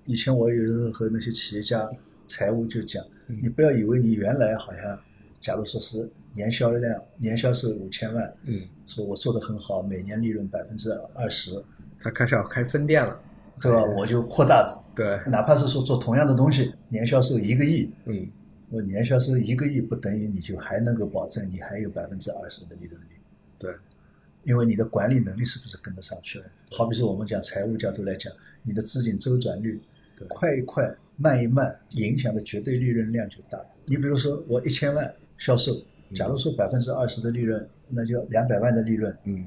[0.06, 1.88] 以前我有时候和那些企业家
[2.26, 4.98] 财务就讲，嗯你不要以为你原来好像，
[5.40, 11.62] 假如说是年销量、年销售五千万，嗯，说我做的很好，每年利润百分之二十，
[12.00, 13.18] 他开始要开分店了，
[13.60, 13.82] 对吧？
[13.82, 18.28] 我就扩大，对，哪怕是说做同样的东西，年销售一个亿，嗯，
[18.70, 23.16] 我年销售一个亿不等于你就还能够保证你还有百分之二十的利润率，
[23.58, 23.74] 对，
[24.42, 26.46] 因为你的管理能力是不是跟得上去了？
[26.72, 29.84] 好比说我们讲财务角度来讲，你的资金周转率对
[30.28, 33.60] 快一快，慢一慢，影响的绝对利润量就大。
[33.86, 35.72] 你比如说我一千万销售，
[36.14, 39.14] 假如说百分之二十的利润，那就两百万的利润。
[39.24, 39.46] 嗯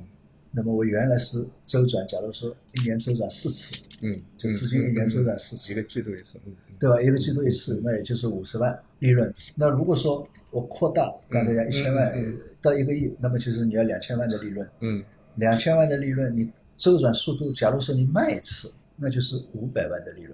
[0.49, 6.39] 那么我原来是周转，假如说一年周转四次，嗯，就资金一年周转四次一个季度一次，
[6.79, 6.99] 对吧？
[6.99, 9.31] 一个季度一次，那也就是五十万利润。
[9.53, 12.11] 那如果说我扩大，刚才讲一千万
[12.59, 14.67] 到一个亿，那么就是你要两千万的利润。
[14.79, 15.03] 嗯，
[15.35, 20.33] 两千万的利润，你周转速度，假如说你卖一次，那就是五百万的利润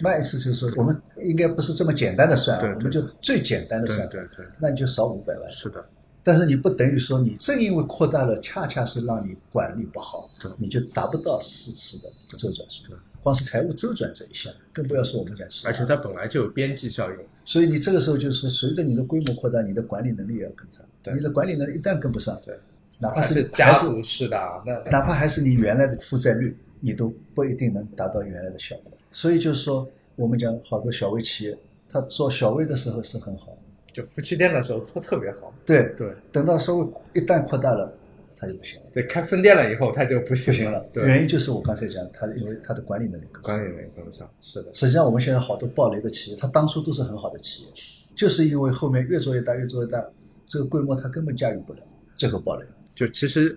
[0.00, 0.14] 没了。
[0.16, 5.50] 慢一次就是说，我们应该不是这么简单的算啊，对对我们就最简单的算，对对对，那你就少五百万。
[5.50, 5.84] 是的，
[6.22, 12.98] 但是你不等于说你正因为扩大了，恰恰是让你管理不好，你就达不到四次的周转速度对。
[13.22, 20.82] 光是财务周转这一项，更不要说我们讲而且它本来就有边际效应，所以你这个时候就是说，随着你的规模扩大，你的管理能力也要跟上。
[21.02, 22.58] 对你的管理能力一旦跟不上，对，
[22.98, 28.92] 哪怕它是是还是家族式的啊，那哪怕还是你原来的负债率，你都不一定能达到原来的效果。
[29.12, 31.56] 所以就是说，我们讲好多小微企业，
[31.88, 33.56] 他做小微的时候是很好，
[33.92, 37.92] 就夫妻店的时候做特别好，对，对等到稍微一旦扩大了，
[38.36, 40.84] 他就不行了，对，开分店了以后他就不不行行了。
[40.92, 47.68] 对，原因就是我刚才讲，他因为他的管理能力跟不上管理能力跟不上，是的，实际上，我们现在好多暴雷的企业，它当初都是很好的企业，
[48.14, 50.04] 就是因为后面越做越大，越做越大，
[50.46, 51.80] 这个规模它根本驾驭不了，
[52.14, 52.70] 最后暴雷了。
[52.94, 53.56] 就其实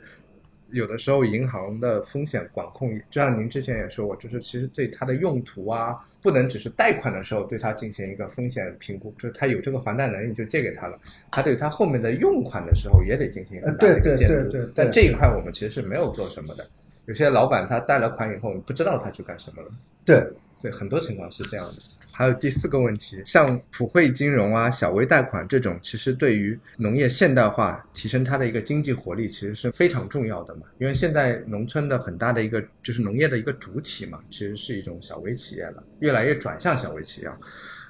[0.73, 10.97] 有的时候银行的风险管控，就像您之前也说过，就是其实对它的用途啊，不能只是贷款的时候对它进行一个风险评估，就是它有这个还贷能力就借给他了，
[11.31, 14.33] 它对它后面的用款的时候也得进行很大的一个监督。
[14.33, 16.65] 对对对但这一块我们其实是没有做什么的。
[17.05, 19.69] 有些老板他贷了款以后，不知道他去干什么了。
[20.05, 20.25] 对，
[20.63, 21.73] 对，很多情况是这样的。
[22.09, 30.61] 还有第四个问题，像普惠金融啊、小微贷款这种，其实对于农业现代化提升它的一个经济活力，其实是非常重要的嘛。
[30.77, 37.29] 因为现在农村的很大的一个就是农业的一个主体嘛，其实是一种小微企业了，越来越转向小微企业。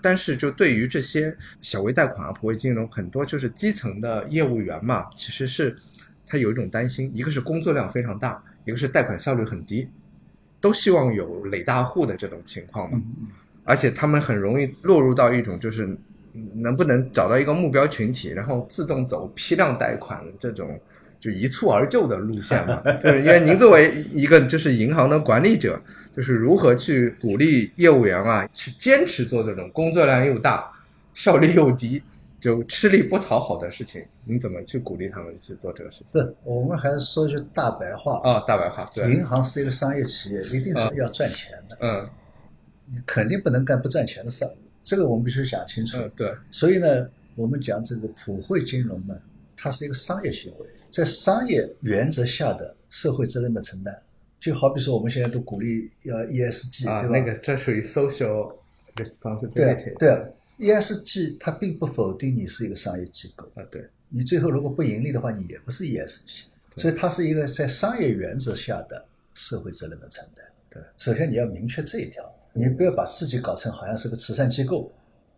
[0.01, 5.75] 但是，就对于这些小微贷款啊、普惠金融，很多就是基层的业务员嘛，其实是
[6.25, 9.87] 他有一种担心，一个是工作量非常大，一个是贷款效率很低，
[10.63, 12.97] 都希望有垒大户的这种情况嘛。
[12.97, 13.27] 嗯
[13.65, 15.85] 而且他们很容易落入到一种就是
[16.33, 20.77] 嗯能不能找到一个目标群体，然后自动走批量贷款这种
[21.17, 22.81] 就一蹴而就的路线嘛。
[23.01, 25.81] 就是因为您作为一个就是银行的管理者，
[26.13, 30.69] 就是如何去鼓励业务员啊去坚持做这种工作量又大、
[31.13, 32.03] 效率又低、
[32.43, 36.21] 就吃力不讨好的事情，你怎么去鼓励他们去做这个事情？
[36.43, 42.09] 不，我们还是说句大白话，啊、大白话，对，银行是一个商业企业，一定是要赚钱的，嗯
[42.85, 44.51] 你肯定不能干不赚钱的事儿，
[44.81, 45.95] 这个我们必须想清楚。
[45.97, 49.17] 嗯，对，所以呢，我们讲这个普惠金融呢，
[49.55, 53.97] 它是一个商业行为，在商业原则下的社会责任的承担，
[54.41, 57.17] 就好比说我们现在都鼓励要 ESG，啊，对吧？
[57.17, 58.53] 那个这属于 social
[58.97, 59.97] responsibility。
[59.97, 60.19] 对啊
[60.63, 66.43] ，ESG 它并不否定你是一个商业机构，啊，对，你最后如果不盈利的话，你也不是 ESG，
[66.77, 70.45] 所以它是一个在商业原则下的社会责任的承担。
[70.69, 72.23] 对，首先你要明确这一条，
[72.53, 74.91] 你不要把自己搞成好像是个慈善机构，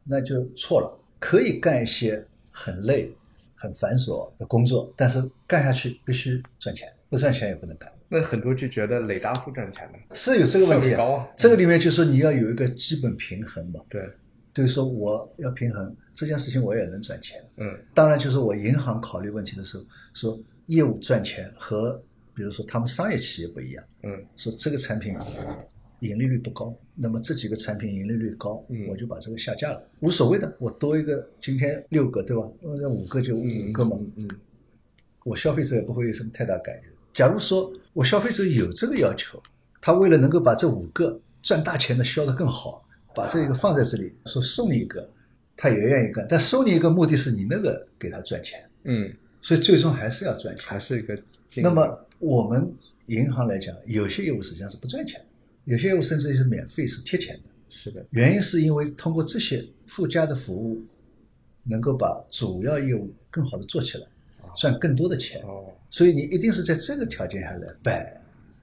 [0.04, 1.02] 那就错了。
[1.20, 3.12] 可以干一些很累、
[3.56, 7.92] 很繁琐的工作，但是干下去必须赚钱，不赚钱也不能干。
[8.08, 11.28] 那很多就觉得磊大不赚钱了，是有这个问题高啊。
[11.36, 14.08] 这个里面就是你要有一个基本平衡嘛，对，
[14.56, 17.44] 就是说我要平衡这件事情，我也能赚钱。
[17.58, 22.02] 嗯当然，就是我银行考虑问题的时候，说业务赚钱和
[22.34, 25.14] 比如说他们商业企业不一样，嗯说这个产品
[26.00, 32.50] 盈利率不高，那么这几个产品盈利率高，嗯我就把这个下架了，无所谓的，我多一个，今天六个对吧？
[32.62, 34.30] 那五个就五个嘛，嗯嗯
[35.26, 36.88] 我消费者也不会有什么太大感觉。
[37.14, 39.42] 假如说我消费者有这个要求，
[39.82, 42.85] 他为了能够把这五个赚大钱的销得更好，
[43.16, 45.10] 把这个放在这里，说送你一个，
[45.56, 46.26] 他也愿意干。
[46.28, 50.66] 但送你一个目的是你那个给他赚钱，嗯，所以最终还是要赚钱。
[50.68, 51.18] 还是一个。
[51.58, 52.70] 那么我们
[53.06, 55.26] 银行来讲，有些业务实际上是不赚钱的，
[55.72, 57.44] 有些业务甚至是免费，是贴钱的。
[57.70, 60.82] 是的，原因是因为通过这些附加的服务，
[61.64, 64.06] 能够把主要业务更好的做起来，
[64.56, 65.42] 赚更多的钱。
[65.44, 68.22] 哦，所以你一定是在这个条件下来摆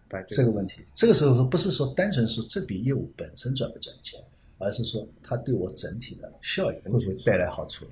[0.09, 0.81] 摆这个问题。
[0.95, 4.21] 这个时候不是说单纯说这笔业务本身赚不赚钱，
[4.62, 7.85] 而是说它对我整体的效益会不会带来好处。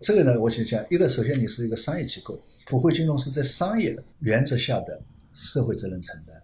[0.00, 5.00] 这个呢，我想讲，一个首先你是一个商业机构，普惠金融是在商业原则下的
[5.32, 6.36] 社会责任承担，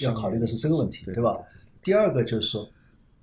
[0.00, 1.38] 要考虑的是这个问题，对对吧？
[1.82, 2.68] 第二个就是说，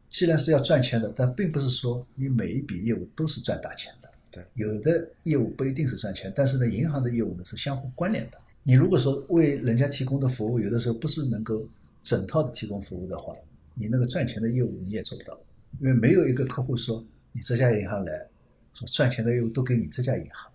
[0.09, 4.09] 既然是要赚钱的，但并不是说你每一笔业务都是赚大钱的。
[4.31, 8.37] 对，有的业务不一定是赚钱，但是呢，银行的业务呢是相互关联的。
[8.63, 11.67] 你如果说为人家提供的服务，有的时候不是能够
[12.01, 13.35] 整套的提供服务的话，
[13.73, 15.37] 你那个赚钱的业务你也做不到，
[15.79, 18.25] 因为没有一个客户说你这家银行来
[18.73, 20.51] 说赚钱的业务都给你这家银行，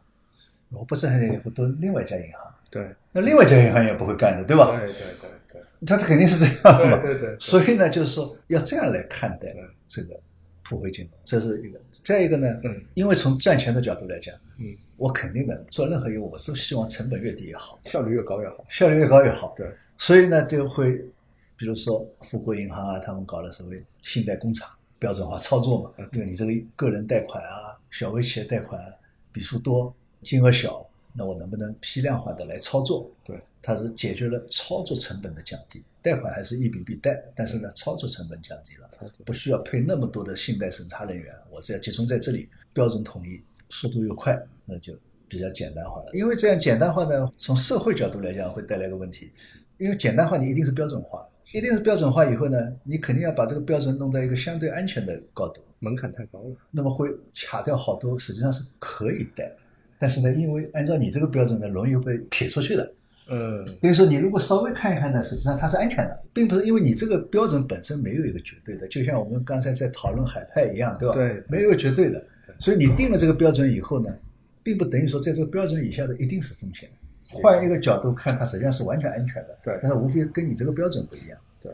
[0.70, 4.78] 我不赚钱的业务都另外一家银行，对，那另外一家银行也不会干的，对吧？
[4.78, 6.98] 对对对对他肯定是这样的嘛。
[6.98, 9.54] 对对对，所以呢，就是说要这样来看待
[9.86, 10.14] 这个
[10.62, 11.80] 普惠金融，这是一个。
[12.04, 18.64] 再一个呢，嗯，因为从赚钱的角度来讲，嗯，我肯定的做任何业务，我是希望成本越低越好，效率越高越好。
[18.68, 19.54] 效率越高越好。
[19.56, 21.02] 对，所以呢，就会
[21.56, 24.68] 比如说富国银行啊，他们搞的所谓信贷工厂
[25.00, 28.94] 标准化操作嘛嗯，对你这个个人贷款啊、小微企业贷款啊
[29.32, 33.10] 笔数多、金额小，那我能不能批量化的来操作？
[33.24, 38.88] 对，它是解决了操作成本的降低，贷款还是一笔笔贷，但是呢，操作成本降低了，
[39.24, 44.92] 不需要配那么多的信贷审查人员，我只要集中在这里，标准统一，速度又快，那就
[45.28, 46.10] 比较简单化了。
[46.12, 49.32] 因为这样简单化呢，从社会角度来讲会带来一个问题，
[49.78, 56.56] 因为简单化你一定是标准化，一定是标准化以后呢，你肯定要把这个标准弄到一个相对安全的高度，门槛太高了。
[56.70, 59.50] 那么会卡掉好多实际上是可以贷，
[59.98, 62.92] 但是呢，因为按照你这个标准呢，容易被撇出去的。
[63.32, 71.14] 嗯，等于说，你如果稍微看一看呢，实际上它是安全的，并不是因为你这个标准本身没有一个绝对的，就像我们刚才在讨论海派一样，对吧？
[71.14, 72.22] 对没有绝对的。
[72.58, 74.12] 所以你定了这个标准以后呢，
[74.62, 76.88] 并不等于说在这个标准以下的一定是风险。
[77.30, 79.56] 换一个角度看，它实际上是完全安全的。
[79.62, 81.38] 对但是无非跟你这个标准不一样。
[81.60, 81.72] 对。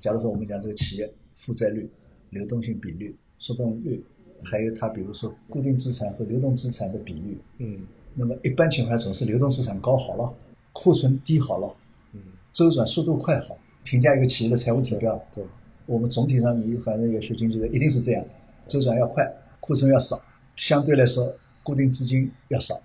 [0.00, 1.90] 假如说我们讲这个企业负债率、
[2.30, 4.04] 流动性比率、速动率，
[4.44, 7.80] 还有它比如说固定资产和流动资产的比率，嗯
[8.14, 10.32] 那么一般情况下总是流动资产高好了，
[10.72, 11.74] 库存低好了，
[12.12, 12.20] 嗯，
[12.52, 15.20] 周转速度快好，评价一个企业的财务指标。
[15.34, 15.44] 对，
[15.86, 18.24] 我们总体上你反正有学经济的，一定是这样，
[18.68, 20.18] 周转要快，库存要少，
[20.56, 22.80] 相对来说固定资金要少，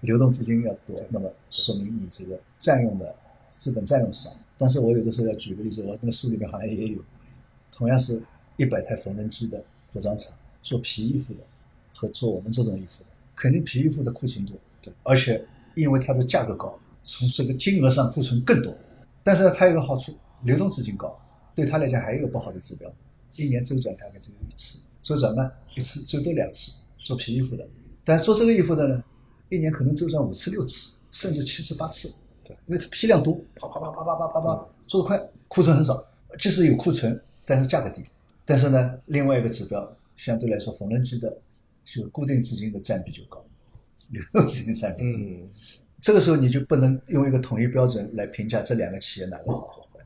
[0.00, 3.14] 流动资金要多，那么说明你这个占用的
[3.48, 4.30] 资本占用少。
[4.56, 6.98] 但是我有的时候要举个例子，我那个书里面好像也有，
[7.72, 8.22] 同样是
[8.56, 10.32] 一百台缝纫机的服装厂
[10.62, 11.40] 做皮衣服的
[11.94, 15.42] 和做我们这种衣服的，肯定皮衣服的库存多，对，而且
[15.74, 18.76] 因为它的价格高，从这个金额上库存更多。
[19.22, 21.18] 但是呢，它有个好处，流动资金高，
[21.54, 22.90] 对他来讲还有一个不好的指标，
[23.36, 27.66] 一年周转大概只有一次，周转呢一次最多两次，做皮衣服的，
[28.04, 29.04] 但是做这个衣服的呢，
[29.50, 32.10] 一年可能周转五次六次，甚至七次八次，
[32.42, 36.02] 对，因为它批量多，啪啪啪啪啪啪啪啪，做得快，库存很少，
[36.38, 38.02] 即使有库存，但是价格低，
[38.44, 41.36] 但是呢，另外一个指标相对来说，缝纫机的
[41.84, 43.44] 就固定资金的占比就高，
[44.10, 45.18] 流动资金占比低。
[45.18, 45.48] 嗯，
[46.00, 50.04] 这个时候你就不能用一个统一标准来评价这两个企业哪个好或坏。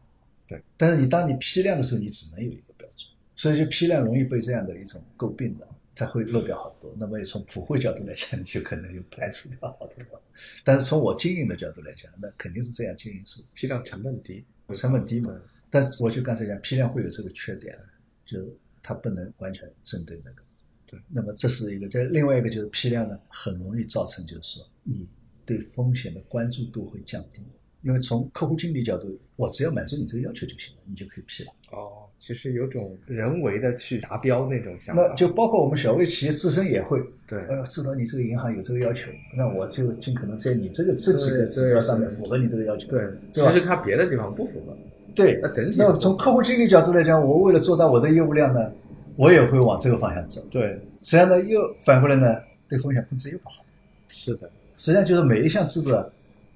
[0.48, 6.94] 对，但是你当你批量的时候，你只能有一个标准，所以就批量容易被这样的一种诟病的，它会漏掉好多。
[6.98, 10.22] 那么从普惠角度来讲，你 就可能就排除掉好多。
[10.64, 14.44] 但是从我经营的角度来讲，那肯定是这样经营是批量成本低。
[14.72, 15.34] 成本低嘛。
[15.70, 17.78] 但是我就刚才讲，批量会有这个缺点，
[18.24, 18.48] 就是
[18.82, 20.42] 它不能完全针对那个。
[20.86, 25.06] 对，那么这是一个，这另外一个就是批量呢，很容易造成就是说你
[25.46, 27.42] 对风险的关注度会降低，
[27.84, 31.52] 因为从客户经理角度，我只要满足你这个要求就行了，你就可以批了。
[31.70, 35.02] 哦，其实有种人为的去达标那种想法。
[35.02, 42.88] 那就包括我们小微企业自身也会，对，呃，知道你这个银行有这个要求，那我就尽可能在你这个这几个指标上面符合你这个要求。
[42.88, 44.74] 对，其实他别的地方不符合。
[45.14, 48.72] 对，那整体那从客户经理角度来讲，我为了做到我的业务量呢，
[49.16, 50.40] 我也会往这个方向走。
[50.50, 50.68] 对，
[51.02, 53.62] 实际上呢，又反过来呢，对风险控制又不好。
[54.08, 56.06] 是的，实际上就是每一项制度啊，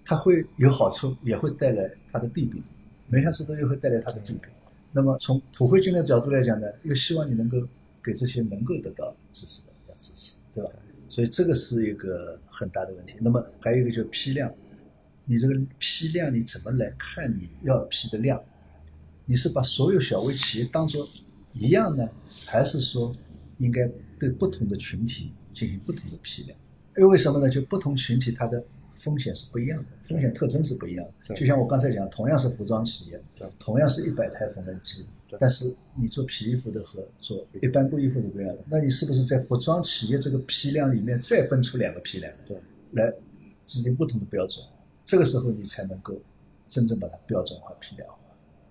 [0.09, 2.63] 它会有好处，也会带来它的弊病。
[3.09, 4.51] 每项制度又会带来它的弊病。
[4.91, 7.59] 那么从普惠金的角度来讲呢，又希望你能够
[8.03, 10.71] 给这些能够得到支持的要支持，对吧？
[11.11, 13.17] 所以这个是一个很大的问题。
[13.21, 14.51] 那么还有一个就是批量，
[15.27, 18.43] 你这个批量你怎么来看你要批的量？
[19.27, 21.07] 你是把所有小微企业当做
[21.53, 22.09] 一样呢，
[22.47, 23.13] 还是说
[23.59, 23.87] 应该
[24.19, 26.59] 对不同的群体进行不同的批量？
[26.97, 27.51] 因为为什么呢？
[27.51, 28.65] 就不同群体它的
[28.99, 31.35] 风险是不一样的，风险特征是不一样的。
[31.35, 33.21] 就像我刚才讲，同样是服装企业，
[33.59, 35.07] 同样是一百台缝纫机，
[35.39, 42.33] 但是你做皮衣服的和做一般布衣服的不一样的，那你是不是在服装企业这个批量里面再分出两个批量？
[42.47, 42.57] 对，
[42.93, 43.11] 来
[43.65, 44.65] 制定不同的标准，
[45.05, 46.21] 这个时候你才能够
[46.67, 48.19] 真正把它标准化、批量化，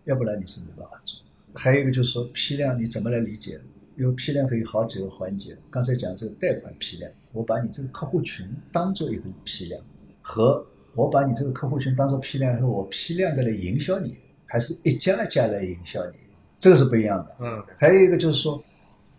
[0.05, 1.19] 要不然你是没办法做。
[1.55, 3.59] 还有一个就是说批量你怎么来理解？
[3.97, 5.57] 因为批量可以好几个环节。
[5.71, 9.83] 刚才讲这个贷款批量，我把你这个客户群当做一个批量，
[10.27, 10.63] 和
[10.93, 16.17] 我把你这个客户群当做批量以后，我批量的来营销你，还是一家一家来营销你，
[16.57, 17.37] 这个是不一样的。
[17.39, 18.61] 嗯，还有一个就是说，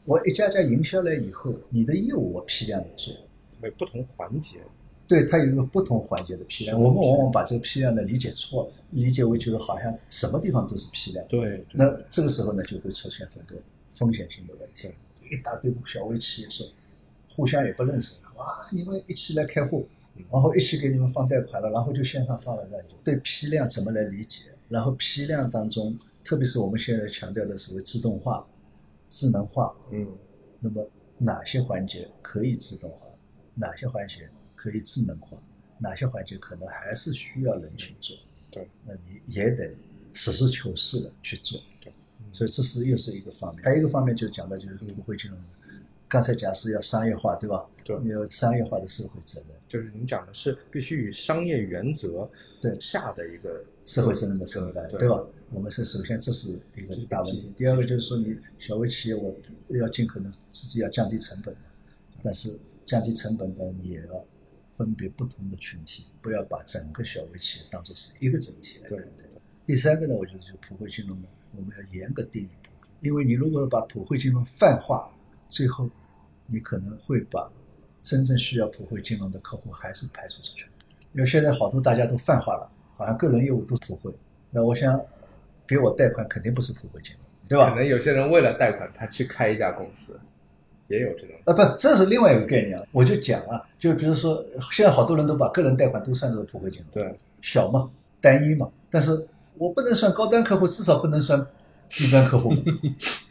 [0.05, 3.15] 我一家家营销来以后，你的业务我批量的做，
[3.63, 4.59] 有不同环节。
[5.07, 6.79] 对，它有一个不同环节的批量。
[6.79, 11.25] 我们往往把这个批量呢理解错了，理解为就是好像什么地方都是批量。
[11.27, 13.57] 对，那这个时候呢，就会出现很多
[13.91, 14.91] 风险性的问题。
[15.31, 16.67] 一大堆小微企业说，
[17.31, 19.89] 互相也不认识，哇，你们一起来开户，
[20.31, 24.45] 然后一起给你们放贷款了，然后就线上放了，那就对批量怎么来理解？
[24.69, 28.47] 然后批量当中，特别是我们现在强调的所谓自动化、
[29.09, 30.07] 智能化，嗯，
[30.61, 33.07] 那么哪些环节可以自动化，
[33.55, 35.39] 哪些环节可以智能化，
[35.79, 38.15] 哪些环节可能还是需要人去做？
[38.51, 39.71] 对，那你也得
[40.13, 41.59] 实事求是的去做。
[41.81, 41.93] 对，
[42.33, 43.65] 所以这是又是一个方面。
[43.65, 45.41] 还有一个方面就是讲的就是普惠金融，
[46.09, 47.69] 刚才讲是要商业化，对吧？
[47.85, 52.29] 对你要商业化的社会责任，就是你讲的是必须以商业原则
[52.61, 55.25] 对下的一个社会责任的承担，对对吧？
[55.51, 57.33] 我们是首先这是一个大问。
[57.33, 59.35] 题第二个就是说，你小微企业我
[59.69, 61.55] 要尽可能自己要降低成本，
[62.23, 64.25] 但是降低成本呢，你也要
[64.67, 69.25] 分别不同的群体，不要把整个小微企业当做是一个整体来看对待。
[69.67, 72.49] 第三个呢，我觉得就是普惠金融呢，我们要严格定义，
[73.01, 75.11] 因为你如果把普惠金融泛化，
[75.49, 75.89] 最后
[76.47, 77.51] 你可能会把
[78.03, 80.67] 真正需要普惠金融的客户还是排除出去。
[81.15, 84.13] 因为现在好多大家都泛化了，好像个人业务都普惠，
[84.51, 85.01] 那我想
[85.67, 87.77] 给我贷款肯定不是普惠金融，对吧可？
[87.77, 90.21] 能有些人为了贷款，他去开一家公司，
[90.87, 91.35] 也有这种。
[91.47, 92.85] 啊，不，这是另外一个概念啊。
[92.93, 97.91] 我就讲啊，就比如说，现在好多人都把个人贷款都算作普惠金融，对，小嘛，
[98.21, 98.71] 单一嘛。
[98.91, 99.27] 但是
[99.57, 101.45] 我不能算高端客户，至少不能算
[101.89, 102.63] 低端客户嘛，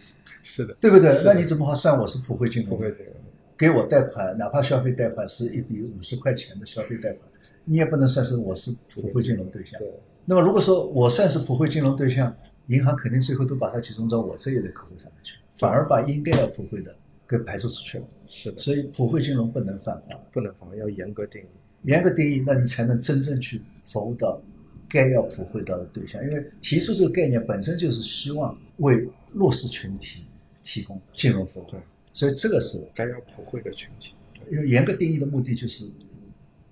[0.58, 2.72] 是的，对不对那你怎么好算我是普惠金融？
[2.72, 3.12] 不会这个。
[3.56, 7.30] 给我贷款，哪怕消费贷款是一笔五十块钱的消费贷款，
[7.66, 9.80] 你也不能算是我是普惠金融对象。
[9.80, 9.88] 对，
[10.26, 12.36] 那么如果说我算是普惠金融对象，
[12.68, 16.96] 银行肯定最后都把它集中到我这一类客户上面去，反而把应该要普惠的
[17.28, 18.06] 给排除出去了。
[18.28, 21.46] 是的，所以普惠金融不能泛化，不能泛化，要严格定义。
[21.84, 24.42] 严格定义，那你才能真正去服务到
[24.90, 26.20] 该要普惠到的对象。
[26.24, 30.26] 因为提出这个概念本身就是希望为弱势群体
[30.68, 31.80] 提供金融服务，对，
[32.12, 34.14] 所以这个是该要普惠的群体。
[34.52, 35.90] 因为严格定义的目的就是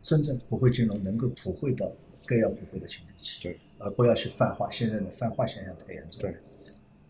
[0.02, 1.90] 真正普惠金融能够普惠到
[2.26, 4.70] 该要普惠的群体去，对，而不要去泛化。
[4.70, 6.20] 现在的泛化现象太严重。
[6.20, 6.36] 对，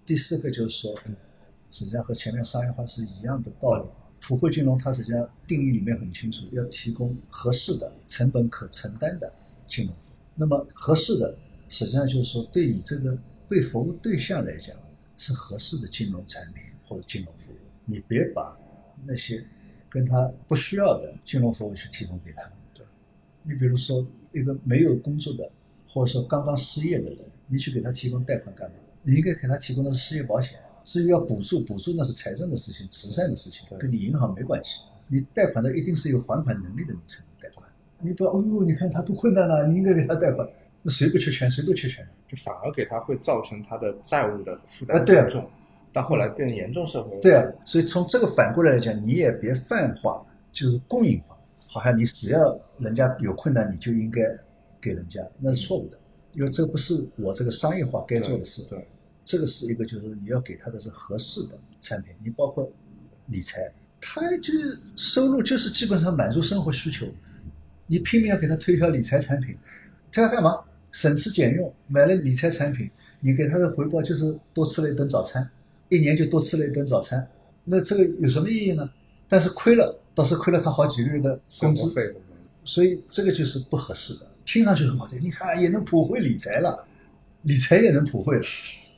[0.05, 0.95] 第四个就是说，
[1.71, 3.89] 实际上和前面商业化是一样的道理。
[4.21, 9.31] 普惠金融它实际上定义里面很清楚，要提供合适的、成本可承担的
[9.67, 10.15] 金融服务。
[10.36, 11.36] 那么合适的，
[11.69, 13.17] 实际上就是说对你这个
[13.47, 14.75] 被服务对象来讲
[15.17, 17.55] 是合适的金融产品或者金融服务。
[17.86, 18.57] 你别把
[19.03, 19.43] 那些
[19.89, 22.41] 跟他不需要的金融服务去提供给他。
[22.73, 22.86] 对，
[23.43, 25.49] 你比如说一个没有工作的，
[25.88, 28.75] 或者说刚刚失业的人，你去给他提供贷款干嘛？
[29.03, 30.57] 你应该给他提供的是失业保险。
[30.83, 34.81] 至于要补助，补助那是财政的事情、慈善的事情，跟你银行没关系。
[35.07, 37.67] 你贷款的一定是有还款能力的，人才能贷款。
[37.99, 40.47] 你不要，哦呦，你看他多困难了，你应该给他贷款。
[40.81, 42.07] 那谁不缺钱，谁都缺钱。
[42.27, 45.27] 就反而给他会造成他的债务的负担啊对啊
[45.96, 47.18] 到后来变严重社会。
[47.22, 50.22] 对啊，所以从这个反过来讲，你也别泛化，
[50.52, 51.38] 就是供应化，
[51.68, 54.20] 好像你只要人家有困难，你就应该
[54.82, 55.98] 给人家，那是错误的，
[56.34, 58.62] 因为这不是我这个商业化该做的事。
[58.70, 58.86] 对，
[59.24, 62.70] 这个是一个，就是你要给他的是合适的产品，你包括
[63.28, 63.72] 理财，
[64.02, 67.08] 他就是收入就是基本上满足生活需求，
[67.88, 69.58] 你拼命要给他推销理财产品，
[70.12, 70.60] 他要干嘛？
[70.91, 72.89] 省吃俭用，买了理财产品，
[73.22, 75.46] 你给他的回报就是多吃了一顿早餐，
[75.89, 77.27] 一年就多吃了一顿早餐，
[77.63, 78.89] 那这个有什么意义呢？
[79.27, 81.93] 但是亏了，倒是亏了他好几个月的工资。
[82.63, 84.31] 所以这个就是不合适的。
[84.45, 86.88] 听上去很好听，你看也能普惠理财了，
[87.43, 88.43] 理财也能普惠了，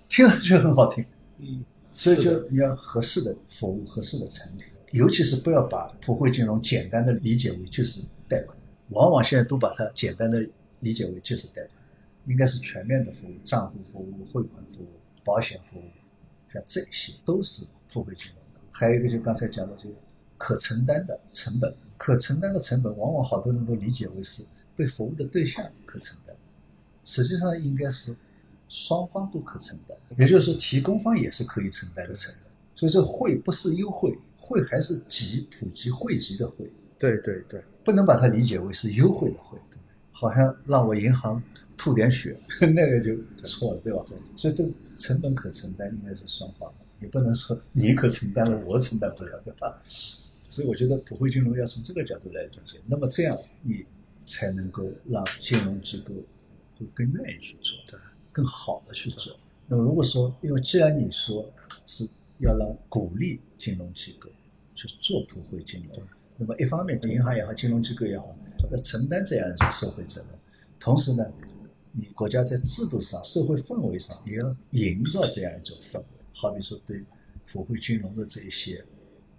[0.09, 1.05] 听上去很好听。
[1.39, 8.57] 嗯，所以就你要合适的服务、合适的产品，尤其是不要把普惠金融简单的理解为就是贷款，
[8.89, 10.45] 往往现在都把它简单的
[10.79, 11.69] 理解为就是贷款，
[12.25, 14.87] 应该是全面的服务，账户服务、汇款服务、
[15.23, 15.83] 保险服务，
[16.53, 18.59] 像这些都是付费金融的。
[18.71, 19.95] 还有一个就刚才讲的这个
[20.37, 24.43] 可承担的成本，可承担的成本往往好多人都理解为是
[24.75, 26.35] 被服务的对象可承担，
[27.03, 28.15] 实际上应该是
[28.69, 32.51] 双方都可承担，也就是说提供方也是可以承担的成本。
[32.75, 39.57] 所以这惠不是优惠，惠还是集普及惠及的惠，对对对，不能把它理解为是优惠的惠，
[40.11, 41.41] 好像让我银行
[41.77, 43.15] 吐点血， 那个就
[43.45, 44.03] 错了，对吧？
[44.35, 49.81] 所以这个成本可承担应该是双方的，也不能说你可承担了，我承担不了，对吧？
[50.49, 53.85] 所以我觉得普惠金融要从这个角度来理解，那么这样你
[54.23, 56.13] 才能够让金融机构
[56.79, 57.99] 会更愿意去做，对，
[58.31, 59.37] 更好的去做。
[59.67, 61.47] 那么如果说，因为既然你说
[61.85, 62.09] 是
[62.39, 64.29] 要让鼓励金融机构
[64.73, 66.03] 去做普惠金融，
[66.37, 68.35] 那么一方面银行也好，金融机构也好，
[68.71, 70.29] 要承担这样一种社会责任，
[70.79, 71.23] 同时呢，
[71.99, 76.05] 你国家在制度上、社会氛围上也要营造这样一种氛围。
[76.31, 77.03] 好比说对
[77.51, 78.85] 普惠金融的这一些，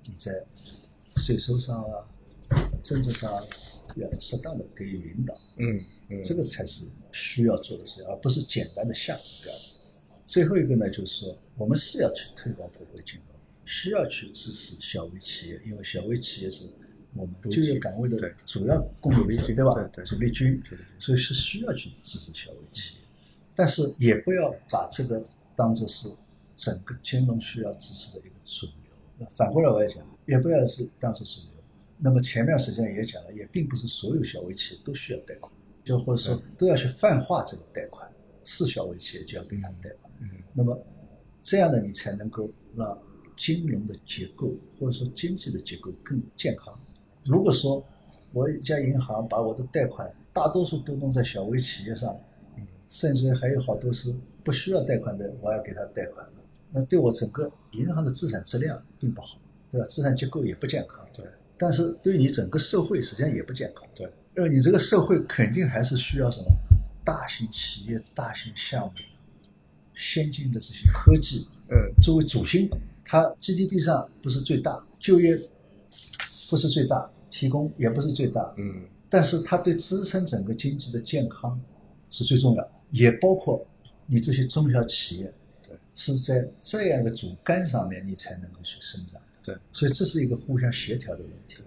[0.03, 0.45] 你在
[1.17, 2.11] 税收上啊、
[2.83, 3.41] 政治上啊
[3.95, 9.55] 要适当的给予引导，嗯嗯，这个才是需要做的事，而不是简单的下指标。
[10.27, 16.65] 最后一个呢，就是说我们是要去推广普惠金融，需要去支持小微企业，因为小微企业是
[17.15, 19.91] 我们就业岗位的主要供应者，主力军对吧？
[20.05, 23.01] 主力军主力军，所以是需要去支持小微企业，
[23.55, 26.09] 但是也不要把这个当做是
[26.55, 28.75] 整个金融需要支持的一个主流。
[29.17, 31.51] 那反过来我也讲，也不要是当做主流。
[31.97, 35.53] 那么前面实际上也讲了，也并不是所有小微企业都需要贷款，
[35.83, 38.09] 就或者说都要去泛化这个贷款，
[38.45, 40.13] 是小微企业就要给他们贷款。
[40.21, 40.79] 嗯那么
[41.43, 42.97] 这样呢，你才能够让
[43.37, 46.79] 金融的结构或者说经济的结构更健康。
[47.25, 47.85] 如果说
[48.33, 52.16] 我一家银行把我的贷款大多数都弄在小微企业上，
[52.57, 56.27] 嗯甚至还有好多是不需要贷款的，我要给他贷款，
[56.71, 59.39] 那对我整个银行的资产质量并不好，
[59.71, 59.87] 对吧？
[59.87, 61.25] 资产结构也不健康，对，
[61.57, 66.47] 但是对你整个社会实际上也不健康，对，因为你这个社会肯定还是需要什么？
[67.05, 68.93] 大型企业、大型项目、
[69.95, 71.77] 先进的这些科技嗯。
[72.03, 75.39] 作为主心骨，它 GDP 上不是最大，就业
[76.51, 81.59] 不是最大，提供也不是最大，嗯但是它对支撑整个经济的健康
[82.11, 83.66] 是最重要的，也包括
[84.07, 85.32] 你这些中小企业，
[85.62, 91.62] 对，是在这样一个主干上面你才能够去生长，对，所以这是一个互相协调的问题，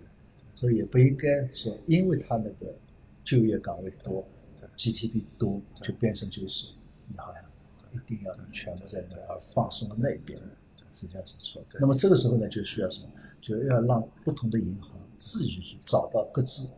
[0.55, 2.73] 所以也不应该说因为它那个
[3.23, 4.23] 就业岗位多
[4.59, 6.67] 对，GDP 多，就变成就是
[7.07, 7.43] 你好像
[7.91, 10.39] 一定要全部在那儿而放松了那边，
[10.91, 11.79] 实际上是错的。
[11.79, 13.11] 那么这个时候呢，就需要什么？
[13.41, 16.69] 就要让不同的银行自己去找到各自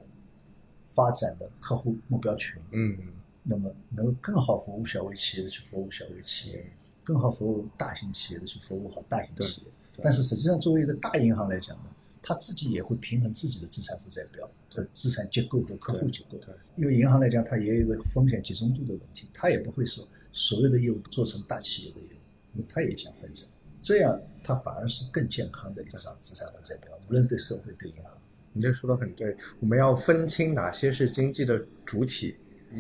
[0.86, 2.98] 发展的客户目标群，嗯
[3.44, 6.66] 那么能够更好服务小微企业的去服务小微企业，
[7.04, 9.68] 更好服务大型企业的去服务好大型企业。
[10.02, 11.84] 但是实际上，作为一个大银行来讲呢，
[12.22, 16.38] 它自己也会平衡自己的资产负债表、和资产结构和客户结构。
[16.38, 23.50] 对，因为银行来讲，它也有一个风险集中度的问题，它也不会说所有的业务做成大企业的业务，因为它也想分散，
[23.84, 28.06] 这样它反而是更健康的一张资产负债表，无论对社会对银行。
[28.54, 32.36] 你这说的很对，我们要分清哪些是经济的主体，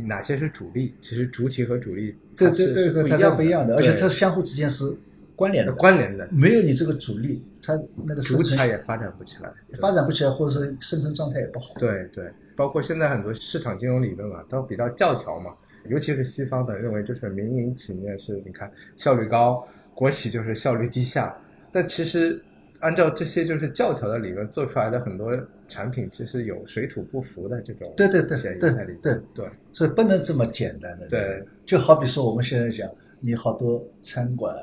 [0.06, 0.93] 哪些是主力。
[1.01, 4.95] 其实主体和主力对对对对，它是不一样不一样的，而且它相互之间是
[5.36, 5.74] 关联的。
[5.74, 7.74] 关联的，没有你这个主力，它
[8.06, 9.51] 那个生主体它也发展不起来。
[9.82, 11.74] 发展不起来，或者说生存状态也不好。
[11.80, 15.51] 对对，包括现在很多市场金融理论啊，都比较教条嘛，
[15.89, 21.36] 尤其是西方的认为就是民营企业是你看效率高，国企就是效率低下。
[21.72, 22.44] 但其实
[22.82, 25.32] 按照这些就是教条的理论做出来的很多
[25.68, 28.72] 产品其实有水土不服的这种对对对对。
[29.02, 31.08] 对对所以不能这么简单的。
[31.08, 32.88] 对，就好比说我们现在讲，
[33.20, 34.56] 你好多餐馆、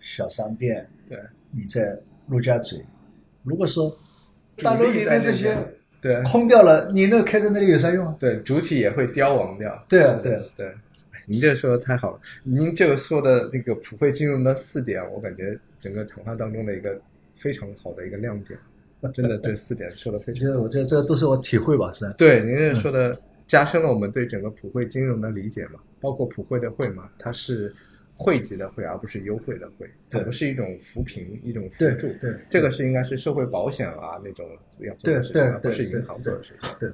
[0.00, 1.18] 小商店，对
[1.50, 1.96] 你在
[2.28, 2.84] 陆家嘴，
[3.44, 3.90] 如果说
[4.56, 8.16] 主大楼里面这些边对空掉了，你那个开在那里有啥用啊？
[8.18, 9.84] 对，主体也会凋亡掉。
[9.88, 10.74] 对啊，对啊，对，
[11.30, 12.20] 您这说的太好了。
[12.42, 17.00] 您这个说的那个普惠金融的四点，我感觉整个谈话当中的一个
[17.36, 18.58] 非常好的一个亮点。
[19.14, 22.12] 真的，这四点说的非其常 实我觉得这都是我体会吧，是吧？
[22.18, 22.40] 对。
[22.40, 23.16] 您这说的
[23.46, 27.72] 加深了我们对整个普惠金融的理解嘛，包括普惠的惠嘛，它是
[28.16, 32.08] 惠及的惠，而不是优惠的惠，它对不是一种扶贫、一种辅对助。
[32.20, 34.46] 对，这个是应该是社会保险啊那种
[34.80, 36.70] 要做的事情，而不是银行做的事情。
[36.78, 36.90] 对